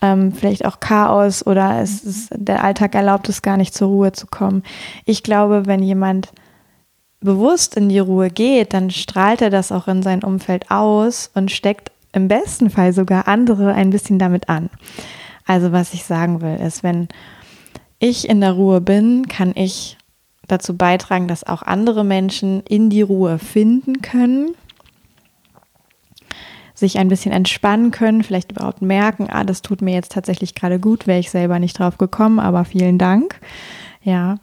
ähm, 0.02 0.32
vielleicht 0.32 0.64
auch 0.64 0.80
Chaos 0.80 1.46
oder 1.46 1.80
es 1.80 2.02
ist, 2.04 2.30
der 2.34 2.64
Alltag 2.64 2.94
erlaubt 2.94 3.28
es 3.28 3.42
gar 3.42 3.56
nicht 3.56 3.74
zur 3.74 3.88
Ruhe 3.88 4.12
zu 4.12 4.26
kommen. 4.26 4.62
Ich 5.04 5.22
glaube, 5.22 5.66
wenn 5.66 5.82
jemand 5.82 6.32
bewusst 7.20 7.76
in 7.76 7.88
die 7.88 7.98
Ruhe 7.98 8.30
geht, 8.30 8.72
dann 8.72 8.90
strahlt 8.90 9.42
er 9.42 9.50
das 9.50 9.72
auch 9.72 9.88
in 9.88 10.02
sein 10.02 10.24
Umfeld 10.24 10.70
aus 10.70 11.30
und 11.34 11.50
steckt 11.50 11.92
im 12.12 12.28
besten 12.28 12.70
Fall 12.70 12.92
sogar 12.92 13.28
andere 13.28 13.74
ein 13.74 13.90
bisschen 13.90 14.18
damit 14.18 14.48
an. 14.48 14.70
Also 15.46 15.72
was 15.72 15.92
ich 15.92 16.04
sagen 16.04 16.40
will, 16.40 16.56
ist, 16.56 16.82
wenn 16.82 17.08
ich 17.98 18.28
in 18.28 18.40
der 18.40 18.52
Ruhe 18.52 18.80
bin, 18.80 19.28
kann 19.28 19.52
ich 19.54 19.98
dazu 20.50 20.76
beitragen, 20.76 21.28
dass 21.28 21.44
auch 21.44 21.62
andere 21.62 22.04
Menschen 22.04 22.62
in 22.68 22.90
die 22.90 23.02
Ruhe 23.02 23.38
finden 23.38 24.02
können, 24.02 24.54
sich 26.74 26.98
ein 26.98 27.08
bisschen 27.08 27.32
entspannen 27.32 27.90
können, 27.90 28.22
vielleicht 28.22 28.52
überhaupt 28.52 28.82
merken, 28.82 29.28
ah, 29.30 29.44
das 29.44 29.62
tut 29.62 29.82
mir 29.82 29.94
jetzt 29.94 30.12
tatsächlich 30.12 30.54
gerade 30.54 30.80
gut, 30.80 31.06
wäre 31.06 31.20
ich 31.20 31.30
selber 31.30 31.58
nicht 31.58 31.78
drauf 31.78 31.98
gekommen, 31.98 32.40
aber 32.40 32.64
vielen 32.64 32.98
Dank. 32.98 33.38
Ja. 34.02 34.38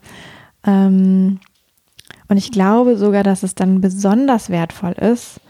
Ähm, 0.66 1.40
und 2.30 2.38
ich 2.38 2.52
glaube 2.52 2.98
sogar, 2.98 3.24
dass 3.24 3.44
es 3.44 3.56
dann 3.56 3.82
besonders 3.82 4.50
wertvoll 4.50 4.92
ist, 4.94 5.42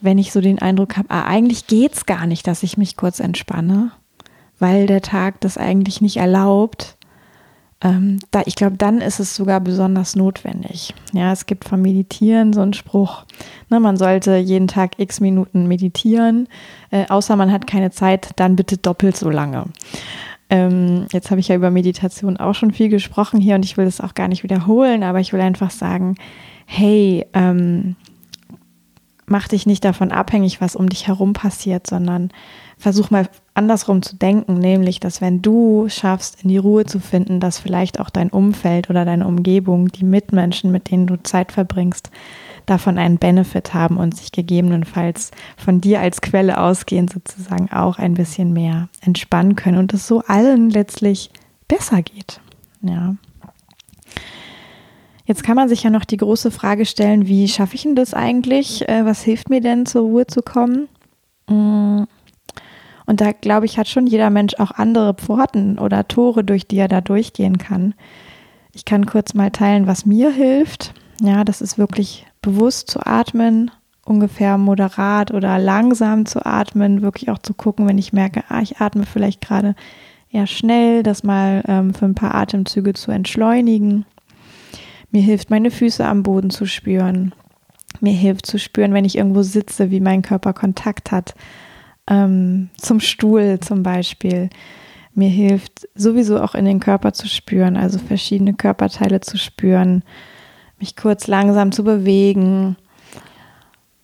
wenn 0.00 0.18
ich 0.18 0.32
so 0.32 0.40
den 0.40 0.60
Eindruck 0.60 0.96
habe, 0.96 1.10
ah, 1.10 1.24
eigentlich 1.24 1.66
geht 1.66 1.94
es 1.94 2.06
gar 2.06 2.26
nicht, 2.26 2.46
dass 2.46 2.62
ich 2.62 2.76
mich 2.76 2.96
kurz 2.96 3.20
entspanne, 3.20 3.92
weil 4.58 4.86
der 4.86 5.00
Tag 5.00 5.40
das 5.40 5.56
eigentlich 5.56 6.00
nicht 6.00 6.18
erlaubt 6.18 6.96
ähm, 7.84 8.18
da, 8.30 8.42
ich 8.46 8.56
glaube, 8.56 8.76
dann 8.78 9.02
ist 9.02 9.20
es 9.20 9.36
sogar 9.36 9.60
besonders 9.60 10.16
notwendig. 10.16 10.94
Ja, 11.12 11.32
es 11.32 11.44
gibt 11.44 11.68
vom 11.68 11.82
Meditieren 11.82 12.54
so 12.54 12.62
einen 12.62 12.72
Spruch, 12.72 13.26
ne, 13.68 13.78
man 13.78 13.98
sollte 13.98 14.36
jeden 14.36 14.68
Tag 14.68 14.98
x 14.98 15.20
Minuten 15.20 15.68
meditieren, 15.68 16.48
äh, 16.90 17.06
außer 17.08 17.36
man 17.36 17.52
hat 17.52 17.66
keine 17.66 17.90
Zeit, 17.90 18.30
dann 18.36 18.56
bitte 18.56 18.78
doppelt 18.78 19.18
so 19.18 19.28
lange. 19.28 19.66
Ähm, 20.48 21.06
jetzt 21.12 21.30
habe 21.30 21.40
ich 21.40 21.48
ja 21.48 21.56
über 21.56 21.70
Meditation 21.70 22.38
auch 22.38 22.54
schon 22.54 22.72
viel 22.72 22.88
gesprochen 22.88 23.38
hier 23.38 23.54
und 23.54 23.64
ich 23.64 23.76
will 23.76 23.84
das 23.84 24.00
auch 24.00 24.14
gar 24.14 24.28
nicht 24.28 24.42
wiederholen, 24.42 25.02
aber 25.02 25.20
ich 25.20 25.34
will 25.34 25.40
einfach 25.42 25.70
sagen, 25.70 26.16
hey, 26.64 27.26
ähm, 27.34 27.96
mach 29.26 29.48
dich 29.48 29.66
nicht 29.66 29.84
davon 29.84 30.10
abhängig, 30.10 30.62
was 30.62 30.74
um 30.74 30.88
dich 30.88 31.06
herum 31.06 31.34
passiert, 31.34 31.86
sondern 31.86 32.30
versuch 32.78 33.10
mal 33.10 33.28
andersrum 33.54 34.02
zu 34.02 34.16
denken, 34.16 34.54
nämlich, 34.54 35.00
dass 35.00 35.20
wenn 35.20 35.40
du 35.40 35.88
schaffst, 35.88 36.42
in 36.42 36.48
die 36.48 36.58
Ruhe 36.58 36.84
zu 36.84 36.98
finden, 36.98 37.40
dass 37.40 37.58
vielleicht 37.58 38.00
auch 38.00 38.10
dein 38.10 38.30
Umfeld 38.30 38.90
oder 38.90 39.04
deine 39.04 39.26
Umgebung, 39.26 39.88
die 39.88 40.04
Mitmenschen, 40.04 40.72
mit 40.72 40.90
denen 40.90 41.06
du 41.06 41.22
Zeit 41.22 41.52
verbringst, 41.52 42.10
davon 42.66 42.98
einen 42.98 43.18
Benefit 43.18 43.74
haben 43.74 43.96
und 43.96 44.16
sich 44.16 44.32
gegebenenfalls 44.32 45.30
von 45.56 45.80
dir 45.80 46.00
als 46.00 46.20
Quelle 46.20 46.58
ausgehend 46.58 47.12
sozusagen 47.12 47.70
auch 47.70 47.98
ein 47.98 48.14
bisschen 48.14 48.52
mehr 48.52 48.88
entspannen 49.00 49.54
können 49.54 49.78
und 49.78 49.92
es 49.94 50.06
so 50.06 50.22
allen 50.26 50.70
letztlich 50.70 51.30
besser 51.68 52.02
geht. 52.02 52.40
Ja. 52.82 53.16
Jetzt 55.26 55.42
kann 55.42 55.56
man 55.56 55.68
sich 55.68 55.82
ja 55.82 55.90
noch 55.90 56.04
die 56.04 56.18
große 56.18 56.50
Frage 56.50 56.84
stellen, 56.84 57.26
wie 57.26 57.48
schaffe 57.48 57.76
ich 57.76 57.82
denn 57.82 57.96
das 57.96 58.12
eigentlich? 58.12 58.86
Äh, 58.88 59.06
was 59.06 59.22
hilft 59.22 59.48
mir 59.48 59.60
denn 59.60 59.86
zur 59.86 60.02
Ruhe 60.02 60.26
zu 60.26 60.42
kommen? 60.42 60.88
Und 63.06 63.20
da, 63.20 63.32
glaube 63.32 63.66
ich, 63.66 63.78
hat 63.78 63.88
schon 63.88 64.06
jeder 64.06 64.30
Mensch 64.30 64.54
auch 64.58 64.70
andere 64.70 65.14
Pforten 65.14 65.78
oder 65.78 66.08
Tore, 66.08 66.44
durch 66.44 66.66
die 66.66 66.78
er 66.78 66.88
da 66.88 67.00
durchgehen 67.00 67.58
kann. 67.58 67.94
Ich 68.72 68.84
kann 68.84 69.06
kurz 69.06 69.34
mal 69.34 69.50
teilen, 69.50 69.86
was 69.86 70.06
mir 70.06 70.30
hilft. 70.30 70.94
Ja, 71.20 71.44
das 71.44 71.60
ist 71.60 71.78
wirklich 71.78 72.26
bewusst 72.42 72.90
zu 72.90 73.00
atmen, 73.04 73.70
ungefähr 74.04 74.58
moderat 74.58 75.32
oder 75.32 75.58
langsam 75.58 76.26
zu 76.26 76.44
atmen, 76.44 77.02
wirklich 77.02 77.30
auch 77.30 77.38
zu 77.38 77.54
gucken, 77.54 77.86
wenn 77.86 77.98
ich 77.98 78.12
merke, 78.12 78.42
ah, 78.48 78.60
ich 78.60 78.78
atme 78.78 79.06
vielleicht 79.06 79.40
gerade 79.40 79.74
eher 80.30 80.46
schnell, 80.46 81.02
das 81.02 81.22
mal 81.22 81.62
ähm, 81.68 81.94
für 81.94 82.06
ein 82.06 82.16
paar 82.16 82.34
Atemzüge 82.34 82.94
zu 82.94 83.12
entschleunigen. 83.12 84.04
Mir 85.12 85.22
hilft, 85.22 85.50
meine 85.50 85.70
Füße 85.70 86.04
am 86.04 86.24
Boden 86.24 86.50
zu 86.50 86.66
spüren. 86.66 87.32
Mir 88.00 88.12
hilft 88.12 88.46
zu 88.46 88.58
spüren, 88.58 88.92
wenn 88.92 89.04
ich 89.04 89.16
irgendwo 89.16 89.42
sitze, 89.42 89.92
wie 89.92 90.00
mein 90.00 90.22
Körper 90.22 90.52
Kontakt 90.52 91.12
hat 91.12 91.34
ähm, 92.08 92.70
zum 92.76 93.00
Stuhl 93.00 93.58
zum 93.60 93.82
Beispiel. 93.82 94.50
Mir 95.14 95.28
hilft 95.28 95.88
sowieso 95.94 96.40
auch 96.40 96.54
in 96.54 96.64
den 96.64 96.80
Körper 96.80 97.12
zu 97.12 97.28
spüren, 97.28 97.76
also 97.76 97.98
verschiedene 97.98 98.54
Körperteile 98.54 99.20
zu 99.20 99.38
spüren, 99.38 100.02
mich 100.78 100.96
kurz 100.96 101.28
langsam 101.28 101.70
zu 101.70 101.84
bewegen. 101.84 102.76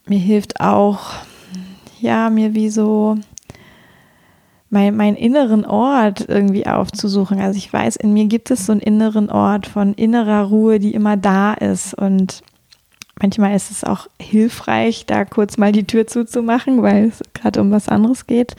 Mir 0.07 0.21
hilft 0.21 0.61
auch, 0.61 1.15
ja, 2.01 2.31
mir 2.31 2.55
wie 2.55 2.71
so 2.71 3.17
mein, 4.71 4.97
meinen 4.97 5.17
inneren 5.17 5.67
Ort 5.67 6.27
irgendwie 6.29 6.67
aufzusuchen. 6.67 7.41
Also 7.41 7.59
ich 7.59 7.73
weiß, 7.73 7.97
in 7.97 8.13
mir 8.13 8.27
gibt 8.27 8.51
es 8.53 8.67
so 8.67 8.73
einen 8.73 8.81
inneren 8.81 9.31
Ort 9.31 9.67
von 9.67 9.95
innerer 9.95 10.45
Ruhe, 10.45 10.79
die 10.79 10.95
immer 10.95 11.17
da 11.17 11.53
ist. 11.55 11.93
Und 11.93 12.43
manchmal 13.21 13.55
ist 13.55 13.71
es 13.71 13.85
auch 13.85 14.09
hilfreich, 14.21 15.07
da 15.07 15.25
kurz 15.25 15.57
mal 15.57 15.73
die 15.73 15.87
Tür 15.87 16.07
zuzumachen, 16.07 16.83
weil 16.83 17.09
es 17.09 17.23
gerade 17.35 17.61
um 17.61 17.71
was 17.71 17.89
anderes 17.89 18.27
geht. 18.27 18.57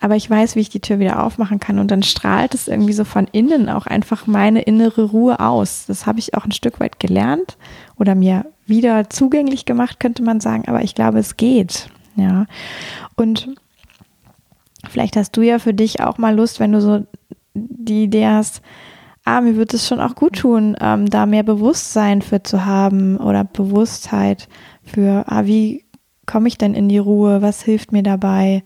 Aber 0.00 0.14
ich 0.14 0.30
weiß, 0.30 0.54
wie 0.54 0.60
ich 0.60 0.68
die 0.68 0.80
Tür 0.80 1.00
wieder 1.00 1.24
aufmachen 1.24 1.58
kann. 1.58 1.80
Und 1.80 1.90
dann 1.90 2.04
strahlt 2.04 2.54
es 2.54 2.68
irgendwie 2.68 2.92
so 2.92 3.04
von 3.04 3.26
innen 3.32 3.68
auch 3.68 3.86
einfach 3.86 4.28
meine 4.28 4.62
innere 4.62 5.04
Ruhe 5.04 5.40
aus. 5.40 5.86
Das 5.88 6.06
habe 6.06 6.20
ich 6.20 6.34
auch 6.34 6.44
ein 6.44 6.52
Stück 6.52 6.78
weit 6.78 7.00
gelernt 7.00 7.56
oder 7.96 8.14
mir 8.14 8.46
wieder 8.66 9.10
zugänglich 9.10 9.64
gemacht, 9.64 9.98
könnte 9.98 10.22
man 10.22 10.40
sagen. 10.40 10.68
Aber 10.68 10.82
ich 10.82 10.94
glaube, 10.94 11.18
es 11.18 11.36
geht. 11.36 11.90
Ja. 12.16 12.46
Und 13.16 13.48
Vielleicht 14.88 15.16
hast 15.16 15.36
du 15.36 15.42
ja 15.42 15.58
für 15.58 15.74
dich 15.74 16.00
auch 16.00 16.18
mal 16.18 16.34
Lust, 16.34 16.60
wenn 16.60 16.72
du 16.72 16.80
so 16.80 17.04
die 17.54 18.04
Idee 18.04 18.28
hast, 18.28 18.62
ah, 19.28 19.40
mir 19.42 19.56
wird 19.56 19.74
es 19.74 19.86
schon 19.86 20.00
auch 20.00 20.14
gut 20.14 20.38
tun, 20.38 20.76
ähm, 20.80 21.10
da 21.10 21.26
mehr 21.26 21.42
Bewusstsein 21.42 22.22
für 22.22 22.42
zu 22.42 22.64
haben 22.64 23.18
oder 23.18 23.44
Bewusstheit 23.44 24.48
für, 24.82 25.24
ah, 25.26 25.44
wie 25.44 25.84
komme 26.24 26.48
ich 26.48 26.56
denn 26.56 26.74
in 26.74 26.88
die 26.88 26.98
Ruhe, 26.98 27.42
was 27.42 27.62
hilft 27.62 27.92
mir 27.92 28.02
dabei, 28.02 28.62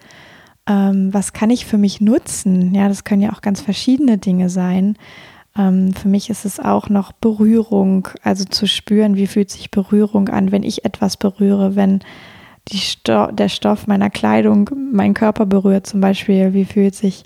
ähm, 0.69 1.13
was 1.13 1.33
kann 1.33 1.51
ich 1.51 1.67
für 1.67 1.79
mich 1.79 2.01
nutzen? 2.01 2.75
Ja, 2.75 2.89
das 2.89 3.03
können 3.03 3.23
ja 3.23 3.33
auch 3.33 3.41
ganz 3.41 3.61
verschiedene 3.61 4.19
Dinge 4.19 4.49
sein. 4.49 4.97
Ähm, 5.59 5.93
für 5.95 6.09
mich 6.09 6.31
ist 6.31 6.45
es 6.45 6.61
auch 6.61 6.89
noch 6.89 7.11
Berührung, 7.11 8.09
also 8.23 8.45
zu 8.45 8.67
spüren, 8.67 9.17
wie 9.17 9.27
fühlt 9.27 9.51
sich 9.51 9.73
Berührung 9.73 10.29
an, 10.29 10.53
wenn 10.53 10.63
ich 10.63 10.85
etwas 10.85 11.17
berühre, 11.17 11.75
wenn 11.75 12.01
Sto 12.73 13.33
der 13.33 13.49
Stoff 13.49 13.89
meiner 13.89 14.11
Kleidung 14.11 14.71
meinen 14.93 15.15
Körper 15.15 15.47
berührt 15.47 15.87
zum 15.87 16.01
Beispiel. 16.01 16.55
Wie 16.55 16.65
fühlt 16.65 16.95
sich 16.95 17.25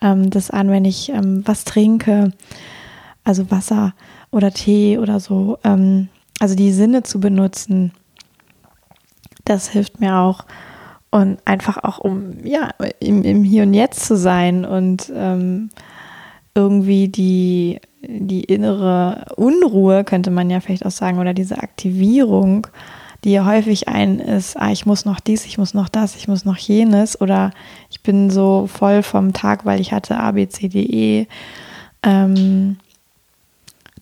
ähm, 0.00 0.30
das 0.30 0.50
an, 0.50 0.70
wenn 0.70 0.84
ich 0.84 1.08
ähm, 1.10 1.42
was 1.46 1.64
trinke, 1.64 2.32
also 3.24 3.50
Wasser 3.50 3.94
oder 4.30 4.50
Tee 4.52 4.98
oder 4.98 5.20
so. 5.20 5.58
Ähm, 5.64 6.08
also 6.38 6.54
die 6.54 6.72
Sinne 6.72 7.02
zu 7.02 7.20
benutzen, 7.20 7.92
das 9.44 9.68
hilft 9.68 10.00
mir 10.00 10.16
auch. 10.16 10.44
Und 11.10 11.38
einfach 11.44 11.82
auch, 11.82 11.98
um 11.98 12.44
ja, 12.44 12.70
im, 13.00 13.22
im 13.22 13.44
Hier 13.44 13.62
und 13.62 13.74
Jetzt 13.74 14.04
zu 14.04 14.16
sein 14.16 14.64
und 14.64 15.10
ähm, 15.14 15.70
irgendwie 16.54 17.08
die, 17.08 17.80
die 18.02 18.44
innere 18.44 19.24
Unruhe, 19.36 20.04
könnte 20.04 20.30
man 20.30 20.50
ja 20.50 20.60
vielleicht 20.60 20.84
auch 20.84 20.90
sagen, 20.90 21.18
oder 21.18 21.32
diese 21.32 21.58
Aktivierung 21.58 22.66
die 23.26 23.40
häufig 23.40 23.88
ein 23.88 24.20
ist, 24.20 24.56
ah, 24.56 24.70
ich 24.70 24.86
muss 24.86 25.04
noch 25.04 25.18
dies, 25.18 25.46
ich 25.46 25.58
muss 25.58 25.74
noch 25.74 25.88
das, 25.88 26.14
ich 26.14 26.28
muss 26.28 26.44
noch 26.44 26.56
jenes 26.56 27.20
oder 27.20 27.50
ich 27.90 28.00
bin 28.00 28.30
so 28.30 28.68
voll 28.68 29.02
vom 29.02 29.32
Tag, 29.32 29.64
weil 29.64 29.80
ich 29.80 29.92
hatte 29.92 30.16
A, 30.16 30.30
B, 30.30 30.46
C, 30.46 30.68
D, 30.68 30.82
E. 30.82 31.26
Ähm, 32.04 32.76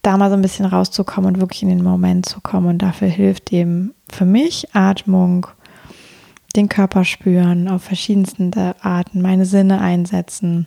da 0.02 0.18
mal 0.18 0.28
so 0.28 0.36
ein 0.36 0.42
bisschen 0.42 0.66
rauszukommen 0.66 1.34
und 1.36 1.40
wirklich 1.40 1.62
in 1.62 1.70
den 1.70 1.82
Moment 1.82 2.26
zu 2.26 2.42
kommen. 2.42 2.66
Und 2.66 2.82
dafür 2.82 3.08
hilft 3.08 3.50
eben 3.50 3.94
für 4.10 4.26
mich 4.26 4.74
Atmung, 4.74 5.46
den 6.54 6.68
Körper 6.68 7.06
spüren 7.06 7.66
auf 7.68 7.82
verschiedensten 7.82 8.50
Arten, 8.82 9.22
meine 9.22 9.46
Sinne 9.46 9.80
einsetzen 9.80 10.66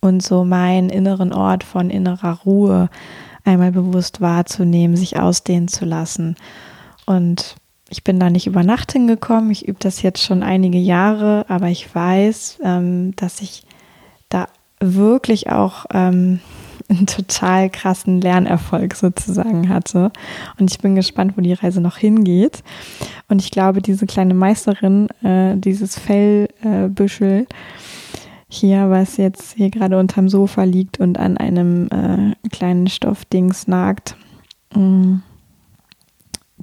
und 0.00 0.22
so 0.22 0.46
meinen 0.46 0.88
inneren 0.88 1.34
Ort 1.34 1.64
von 1.64 1.90
innerer 1.90 2.38
Ruhe 2.46 2.88
einmal 3.44 3.72
bewusst 3.72 4.22
wahrzunehmen, 4.22 4.96
sich 4.96 5.18
ausdehnen 5.18 5.68
zu 5.68 5.84
lassen 5.84 6.34
und 7.10 7.56
ich 7.88 8.04
bin 8.04 8.20
da 8.20 8.30
nicht 8.30 8.46
über 8.46 8.62
Nacht 8.62 8.92
hingekommen. 8.92 9.50
Ich 9.50 9.66
übe 9.66 9.80
das 9.80 10.00
jetzt 10.02 10.22
schon 10.22 10.44
einige 10.44 10.78
Jahre, 10.78 11.44
aber 11.48 11.66
ich 11.66 11.92
weiß, 11.92 12.60
ähm, 12.62 13.16
dass 13.16 13.40
ich 13.40 13.64
da 14.28 14.46
wirklich 14.78 15.50
auch 15.50 15.86
ähm, 15.92 16.38
einen 16.88 17.08
total 17.08 17.68
krassen 17.68 18.20
Lernerfolg 18.20 18.94
sozusagen 18.94 19.68
hatte. 19.68 20.12
Und 20.60 20.70
ich 20.70 20.78
bin 20.78 20.94
gespannt, 20.94 21.32
wo 21.36 21.40
die 21.40 21.52
Reise 21.52 21.80
noch 21.80 21.96
hingeht. 21.96 22.62
Und 23.28 23.42
ich 23.42 23.50
glaube, 23.50 23.82
diese 23.82 24.06
kleine 24.06 24.34
Meisterin, 24.34 25.08
äh, 25.24 25.56
dieses 25.56 25.98
Fellbüschel 25.98 27.40
äh, 27.40 27.54
hier, 28.48 28.88
was 28.88 29.16
jetzt 29.16 29.54
hier 29.56 29.70
gerade 29.70 29.98
unterm 29.98 30.28
Sofa 30.28 30.62
liegt 30.62 31.00
und 31.00 31.18
an 31.18 31.36
einem 31.38 31.88
äh, 31.88 32.48
kleinen 32.50 32.86
Stoffdings 32.86 33.66
nagt, 33.66 34.14
mm, 34.76 35.16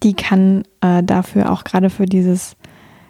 die 0.04 0.14
kann 0.14 0.64
äh, 0.82 1.04
dafür 1.04 1.52
auch 1.52 1.64
gerade 1.64 1.90
für 1.90 2.06
dieses, 2.06 2.56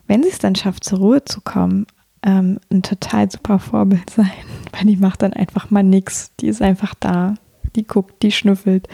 wenn 0.07 0.23
sie 0.23 0.29
es 0.29 0.39
dann 0.39 0.55
schafft, 0.55 0.83
zur 0.83 0.99
Ruhe 0.99 1.25
zu 1.25 1.41
kommen, 1.41 1.85
ähm, 2.23 2.59
ein 2.71 2.81
total 2.81 3.29
super 3.29 3.59
Vorbild 3.59 4.09
sein, 4.15 4.31
weil 4.71 4.85
die 4.85 4.97
macht 4.97 5.21
dann 5.21 5.33
einfach 5.33 5.69
mal 5.69 5.83
nichts. 5.83 6.31
Die 6.39 6.47
ist 6.47 6.61
einfach 6.61 6.93
da, 6.99 7.35
die 7.75 7.85
guckt, 7.85 8.23
die 8.23 8.31
schnüffelt, 8.31 8.87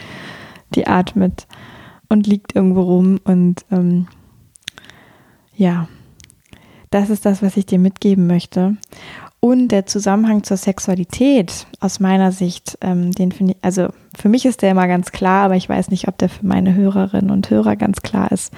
die 0.76 0.88
atmet 0.88 1.48
und 2.10 2.28
liegt 2.28 2.56
irgendwo 2.56 2.82
rum 2.82 3.20
und 3.24 3.66
ähm, 3.72 4.08
ja, 5.56 5.88
das 6.90 7.10
ist 7.10 7.26
das, 7.26 7.42
was 7.42 7.58
ich 7.58 7.66
dir 7.66 7.80
mitgeben 7.80 8.28
möchte. 8.28 8.78
Und 9.44 9.74
der 9.74 9.86
Zusammenhang 9.86 10.44
zur 10.44 10.56
Sexualität 10.56 11.68
aus 11.82 12.00
meiner 12.00 12.32
Sicht, 12.32 12.78
ähm, 12.80 13.12
den 13.12 13.34
finde 13.34 13.52
ich, 13.52 13.58
also 13.62 13.90
für 14.18 14.30
mich 14.30 14.46
ist 14.46 14.62
der 14.62 14.72
immer 14.72 14.88
ganz 14.88 15.12
klar, 15.12 15.44
aber 15.44 15.58
ich 15.58 15.68
weiß 15.68 15.90
nicht, 15.90 16.08
ob 16.08 16.18
der 16.18 16.30
für 16.30 16.46
meine 16.46 16.76
Hörerinnen 16.76 17.30
und 17.30 17.50
Hörer 17.50 17.76
ganz 17.76 18.02
klar 18.02 18.32
ist. 18.32 18.54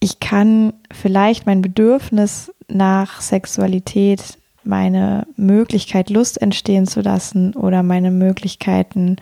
Ich 0.00 0.18
kann 0.18 0.72
vielleicht 0.90 1.44
mein 1.44 1.60
Bedürfnis 1.60 2.54
nach 2.68 3.20
Sexualität, 3.20 4.38
meine 4.64 5.26
Möglichkeit, 5.36 6.08
Lust 6.08 6.40
entstehen 6.40 6.86
zu 6.86 7.02
lassen 7.02 7.52
oder 7.52 7.82
meine 7.82 8.10
Möglichkeiten, 8.10 9.16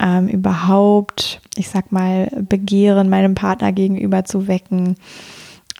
ähm, 0.00 0.28
überhaupt, 0.28 1.42
ich 1.56 1.68
sag 1.68 1.92
mal, 1.92 2.30
Begehren 2.40 3.10
meinem 3.10 3.34
Partner 3.34 3.70
gegenüber 3.70 4.24
zu 4.24 4.48
wecken, 4.48 4.96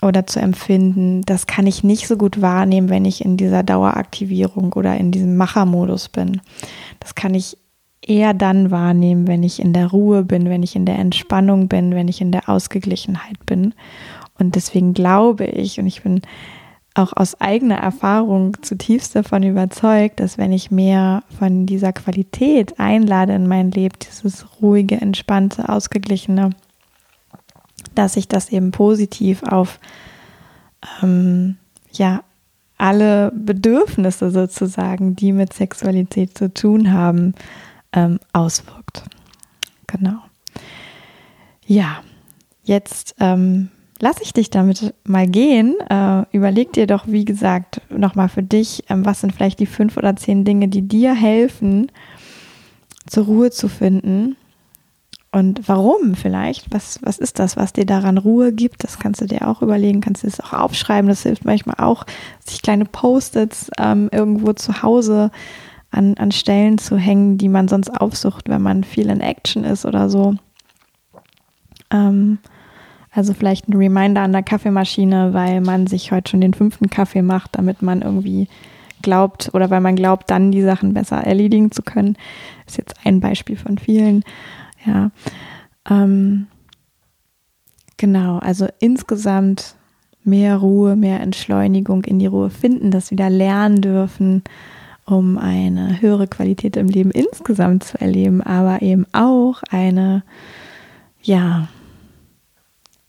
oder 0.03 0.27
zu 0.27 0.41
empfinden, 0.41 1.23
das 1.23 1.47
kann 1.47 1.67
ich 1.67 1.83
nicht 1.83 2.07
so 2.07 2.17
gut 2.17 2.41
wahrnehmen, 2.41 2.89
wenn 2.89 3.05
ich 3.05 3.25
in 3.25 3.37
dieser 3.37 3.63
Daueraktivierung 3.63 4.73
oder 4.75 4.97
in 4.97 5.11
diesem 5.11 5.37
Machermodus 5.37 6.09
bin. 6.09 6.41
Das 7.01 7.15
kann 7.15 7.35
ich 7.35 7.57
eher 8.01 8.33
dann 8.33 8.71
wahrnehmen, 8.71 9.27
wenn 9.27 9.43
ich 9.43 9.61
in 9.61 9.73
der 9.73 9.89
Ruhe 9.89 10.25
bin, 10.25 10.49
wenn 10.49 10.63
ich 10.63 10.77
in 10.77 10.87
der 10.87 10.99
Entspannung 10.99 11.69
bin, 11.69 11.95
wenn 11.95 12.09
ich 12.09 12.21
in 12.21 12.33
der 12.33 12.49
Ausgeglichenheit 12.49 13.45
bin. 13.45 13.75
Und 14.39 14.55
deswegen 14.55 14.95
glaube 14.95 15.47
ich, 15.47 15.81
und 15.81 15.87
ich 15.87 16.03
bin 16.03 16.23
auch 16.95 17.13
aus 17.15 17.41
eigener 17.41 17.77
Erfahrung 17.77 18.57
zutiefst 18.63 19.15
davon 19.15 19.43
überzeugt, 19.43 20.21
dass 20.21 20.39
wenn 20.39 20.53
ich 20.53 20.71
mehr 20.71 21.23
von 21.39 21.67
dieser 21.67 21.93
Qualität 21.93 22.79
einlade 22.79 23.35
in 23.35 23.47
mein 23.47 23.71
Leben, 23.71 23.95
dieses 24.01 24.47
ruhige, 24.61 25.01
entspannte, 25.01 25.69
ausgeglichene, 25.69 26.51
dass 27.99 28.15
sich 28.15 28.29
das 28.29 28.51
eben 28.51 28.71
positiv 28.71 29.43
auf 29.43 29.81
ähm, 31.03 31.57
ja 31.91 32.23
alle 32.77 33.33
Bedürfnisse 33.35 34.31
sozusagen, 34.31 35.17
die 35.17 35.33
mit 35.33 35.53
Sexualität 35.53 36.39
zu 36.39 36.55
tun 36.55 36.93
haben, 36.93 37.35
ähm, 37.93 38.21
auswirkt. 38.33 39.03
Genau. 39.89 40.19
Ja, 41.67 42.03
jetzt 42.63 43.17
ähm, 43.19 43.71
lasse 43.99 44.23
ich 44.23 44.33
dich 44.33 44.51
damit 44.51 44.95
mal 45.03 45.27
gehen. 45.27 45.75
Äh, 45.91 46.23
überleg 46.31 46.73
dir 46.73 46.87
doch, 46.87 47.09
wie 47.09 47.25
gesagt, 47.25 47.81
nochmal 47.91 48.29
für 48.29 48.45
dich, 48.45 48.85
ähm, 48.89 49.05
was 49.05 49.23
sind 49.23 49.35
vielleicht 49.35 49.59
die 49.59 49.67
fünf 49.67 49.97
oder 49.97 50.15
zehn 50.15 50.45
Dinge, 50.45 50.69
die 50.69 50.83
dir 50.83 51.15
helfen, 51.15 51.91
zur 53.09 53.25
Ruhe 53.25 53.51
zu 53.51 53.69
finden 53.69 54.37
und 55.31 55.69
warum 55.69 56.15
vielleicht? 56.15 56.73
Was, 56.73 57.01
was 57.03 57.19
ist 57.19 57.39
das, 57.39 57.57
was 57.57 57.75
dir 57.75 57.85
daran 57.85 58.17
Ruhe 58.17 58.53
gibt? 58.53 58.83
Das 58.83 58.99
kannst 58.99 59.21
du 59.21 59.27
dir 59.27 59.47
auch 59.47 59.61
überlegen, 59.61 60.01
kannst 60.01 60.23
du 60.23 60.27
es 60.27 60.41
auch 60.41 60.55
aufschreiben. 60.55 61.09
Das 61.09 61.23
hilft 61.23 61.45
manchmal 61.45 61.77
auch, 61.79 62.07
sich 62.45 62.63
kleine 62.63 62.87
Post-its 62.87 63.71
ähm, 63.79 64.09
irgendwo 64.11 64.55
zu 64.55 64.83
Hause 64.83 65.31
an, 65.91 66.15
an 66.19 66.33
Stellen 66.33 66.79
zu 66.79 66.97
hängen, 66.97 67.37
die 67.37 67.49
man 67.49 67.69
sonst 67.69 67.91
aufsucht, 67.91 68.49
wenn 68.49 68.63
man 68.63 68.85
viel 68.85 69.11
in 69.11 69.21
Action 69.21 69.65
ist 69.65 69.85
oder 69.85 70.09
so. 70.09 70.37
Ähm, 71.91 72.39
also 73.11 73.35
vielleicht 73.35 73.69
ein 73.69 73.77
Reminder 73.77 74.23
an 74.23 74.33
der 74.33 74.43
Kaffeemaschine, 74.43 75.35
weil 75.35 75.61
man 75.61 75.87
sich 75.87 76.11
heute 76.11 76.31
schon 76.31 76.41
den 76.41 76.55
fünften 76.55 76.89
Kaffee 76.89 77.23
macht, 77.23 77.57
damit 77.57 77.83
man 77.83 78.01
irgendwie 78.01 78.49
glaubt 79.03 79.51
oder 79.53 79.71
weil 79.71 79.81
man 79.81 79.97
glaubt, 79.97 80.31
dann 80.31 80.53
die 80.53 80.63
Sachen 80.63 80.95
besser 80.95 81.19
erledigen 81.19 81.71
zu 81.71 81.83
können. 81.83 82.17
Das 82.65 82.75
ist 82.75 82.79
jetzt 82.79 82.95
ein 83.05 83.21
Beispiel 83.21 83.57
von 83.57 83.79
vielen. 83.79 84.25
Ja. 84.85 85.11
Ähm, 85.89 86.47
genau, 87.97 88.39
also 88.39 88.67
insgesamt 88.81 89.75
mehr 90.25 90.57
Ruhe, 90.57 90.97
mehr 90.97 91.21
Entschleunigung 91.21 92.05
in 92.05 92.19
die 92.19 92.27
Ruhe 92.27 92.51
finden, 92.51 92.91
das 92.91 93.11
wieder 93.11 93.31
lernen 93.31 93.81
dürfen, 93.81 94.43
um 95.07 95.39
eine 95.39 96.03
höhere 96.03 96.27
Qualität 96.27 96.77
im 96.77 96.89
Leben 96.89 97.11
insgesamt 97.11 97.85
zu 97.85 98.01
erleben, 98.01 98.43
aber 98.43 98.83
eben 98.83 99.07
auch 99.13 99.63
eine, 99.71 100.23
ja, 101.23 101.69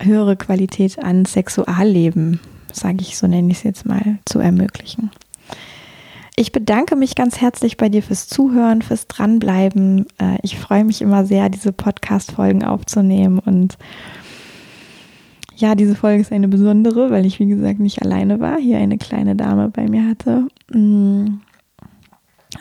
höhere 0.02 0.38
Qualität 0.38 1.04
an 1.04 1.26
Sexualleben 1.26 2.40
sage 2.74 2.98
ich, 3.02 3.18
so 3.18 3.28
nenne 3.28 3.52
ich 3.52 3.58
es 3.58 3.64
jetzt 3.64 3.86
mal, 3.86 4.20
zu 4.26 4.40
ermöglichen. 4.40 5.12
Ich 6.40 6.54
bedanke 6.54 6.96
mich 6.96 7.16
ganz 7.16 7.42
herzlich 7.42 7.76
bei 7.76 7.90
dir 7.90 8.02
fürs 8.02 8.30
Zuhören, 8.30 8.82
fürs 8.82 9.08
Dranbleiben. 9.08 10.06
Äh, 10.20 10.38
ich 10.42 10.58
freue 10.58 10.86
mich 10.86 11.02
immer 11.02 11.26
sehr, 11.26 11.50
diese 11.50 11.74
Podcast-Folgen 11.74 12.64
aufzunehmen. 12.64 13.40
Und 13.40 13.78
ja, 15.58 15.76
diese 15.76 15.96
Folge 15.96 16.22
ist 16.22 16.32
eine 16.32 16.48
besondere, 16.48 17.12
weil 17.12 17.26
ich, 17.26 17.42
wie 17.42 17.46
gesagt, 17.48 17.82
nicht 17.82 18.02
alleine 18.02 18.40
war, 18.40 18.58
hier 18.58 18.78
eine 18.78 18.98
kleine 18.98 19.36
Dame 19.36 19.68
bei 19.68 19.90
mir 19.90 20.08
hatte. 20.08 20.48
Mm. 20.72 21.42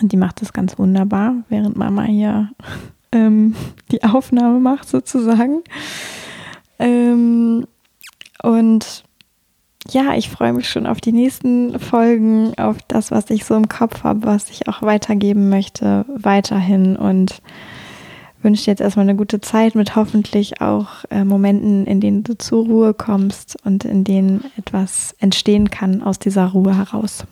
Und 0.00 0.10
die 0.10 0.16
macht 0.16 0.42
das 0.42 0.52
ganz 0.52 0.76
wunderbar, 0.76 1.36
während 1.48 1.76
Mama 1.76 2.02
hier 2.02 2.50
ähm, 3.12 3.54
die 3.92 4.02
Aufnahme 4.02 4.58
macht, 4.58 4.88
sozusagen. 4.88 5.62
Ähm, 6.80 7.64
und 8.42 9.04
ja, 9.86 10.14
ich 10.14 10.28
freue 10.28 10.52
mich 10.52 10.68
schon 10.68 10.86
auf 10.86 11.00
die 11.00 11.12
nächsten 11.12 11.78
Folgen, 11.78 12.52
auf 12.58 12.76
das, 12.88 13.10
was 13.10 13.30
ich 13.30 13.44
so 13.44 13.54
im 13.54 13.68
Kopf 13.68 14.04
habe, 14.04 14.24
was 14.24 14.50
ich 14.50 14.68
auch 14.68 14.82
weitergeben 14.82 15.48
möchte, 15.48 16.04
weiterhin 16.08 16.96
und 16.96 17.40
wünsche 18.42 18.64
dir 18.64 18.72
jetzt 18.72 18.80
erstmal 18.80 19.04
eine 19.04 19.16
gute 19.16 19.40
Zeit 19.40 19.74
mit 19.74 19.96
hoffentlich 19.96 20.60
auch 20.60 21.04
äh, 21.10 21.24
Momenten, 21.24 21.86
in 21.86 22.00
denen 22.00 22.22
du 22.22 22.36
zur 22.36 22.66
Ruhe 22.66 22.94
kommst 22.94 23.56
und 23.64 23.84
in 23.84 24.04
denen 24.04 24.44
etwas 24.56 25.14
entstehen 25.18 25.70
kann 25.70 26.02
aus 26.02 26.18
dieser 26.18 26.46
Ruhe 26.46 26.76
heraus. 26.76 27.24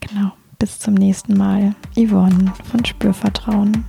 Genau, 0.00 0.32
bis 0.58 0.78
zum 0.78 0.94
nächsten 0.94 1.36
Mal. 1.36 1.74
Yvonne 1.96 2.52
von 2.70 2.84
Spürvertrauen. 2.84 3.84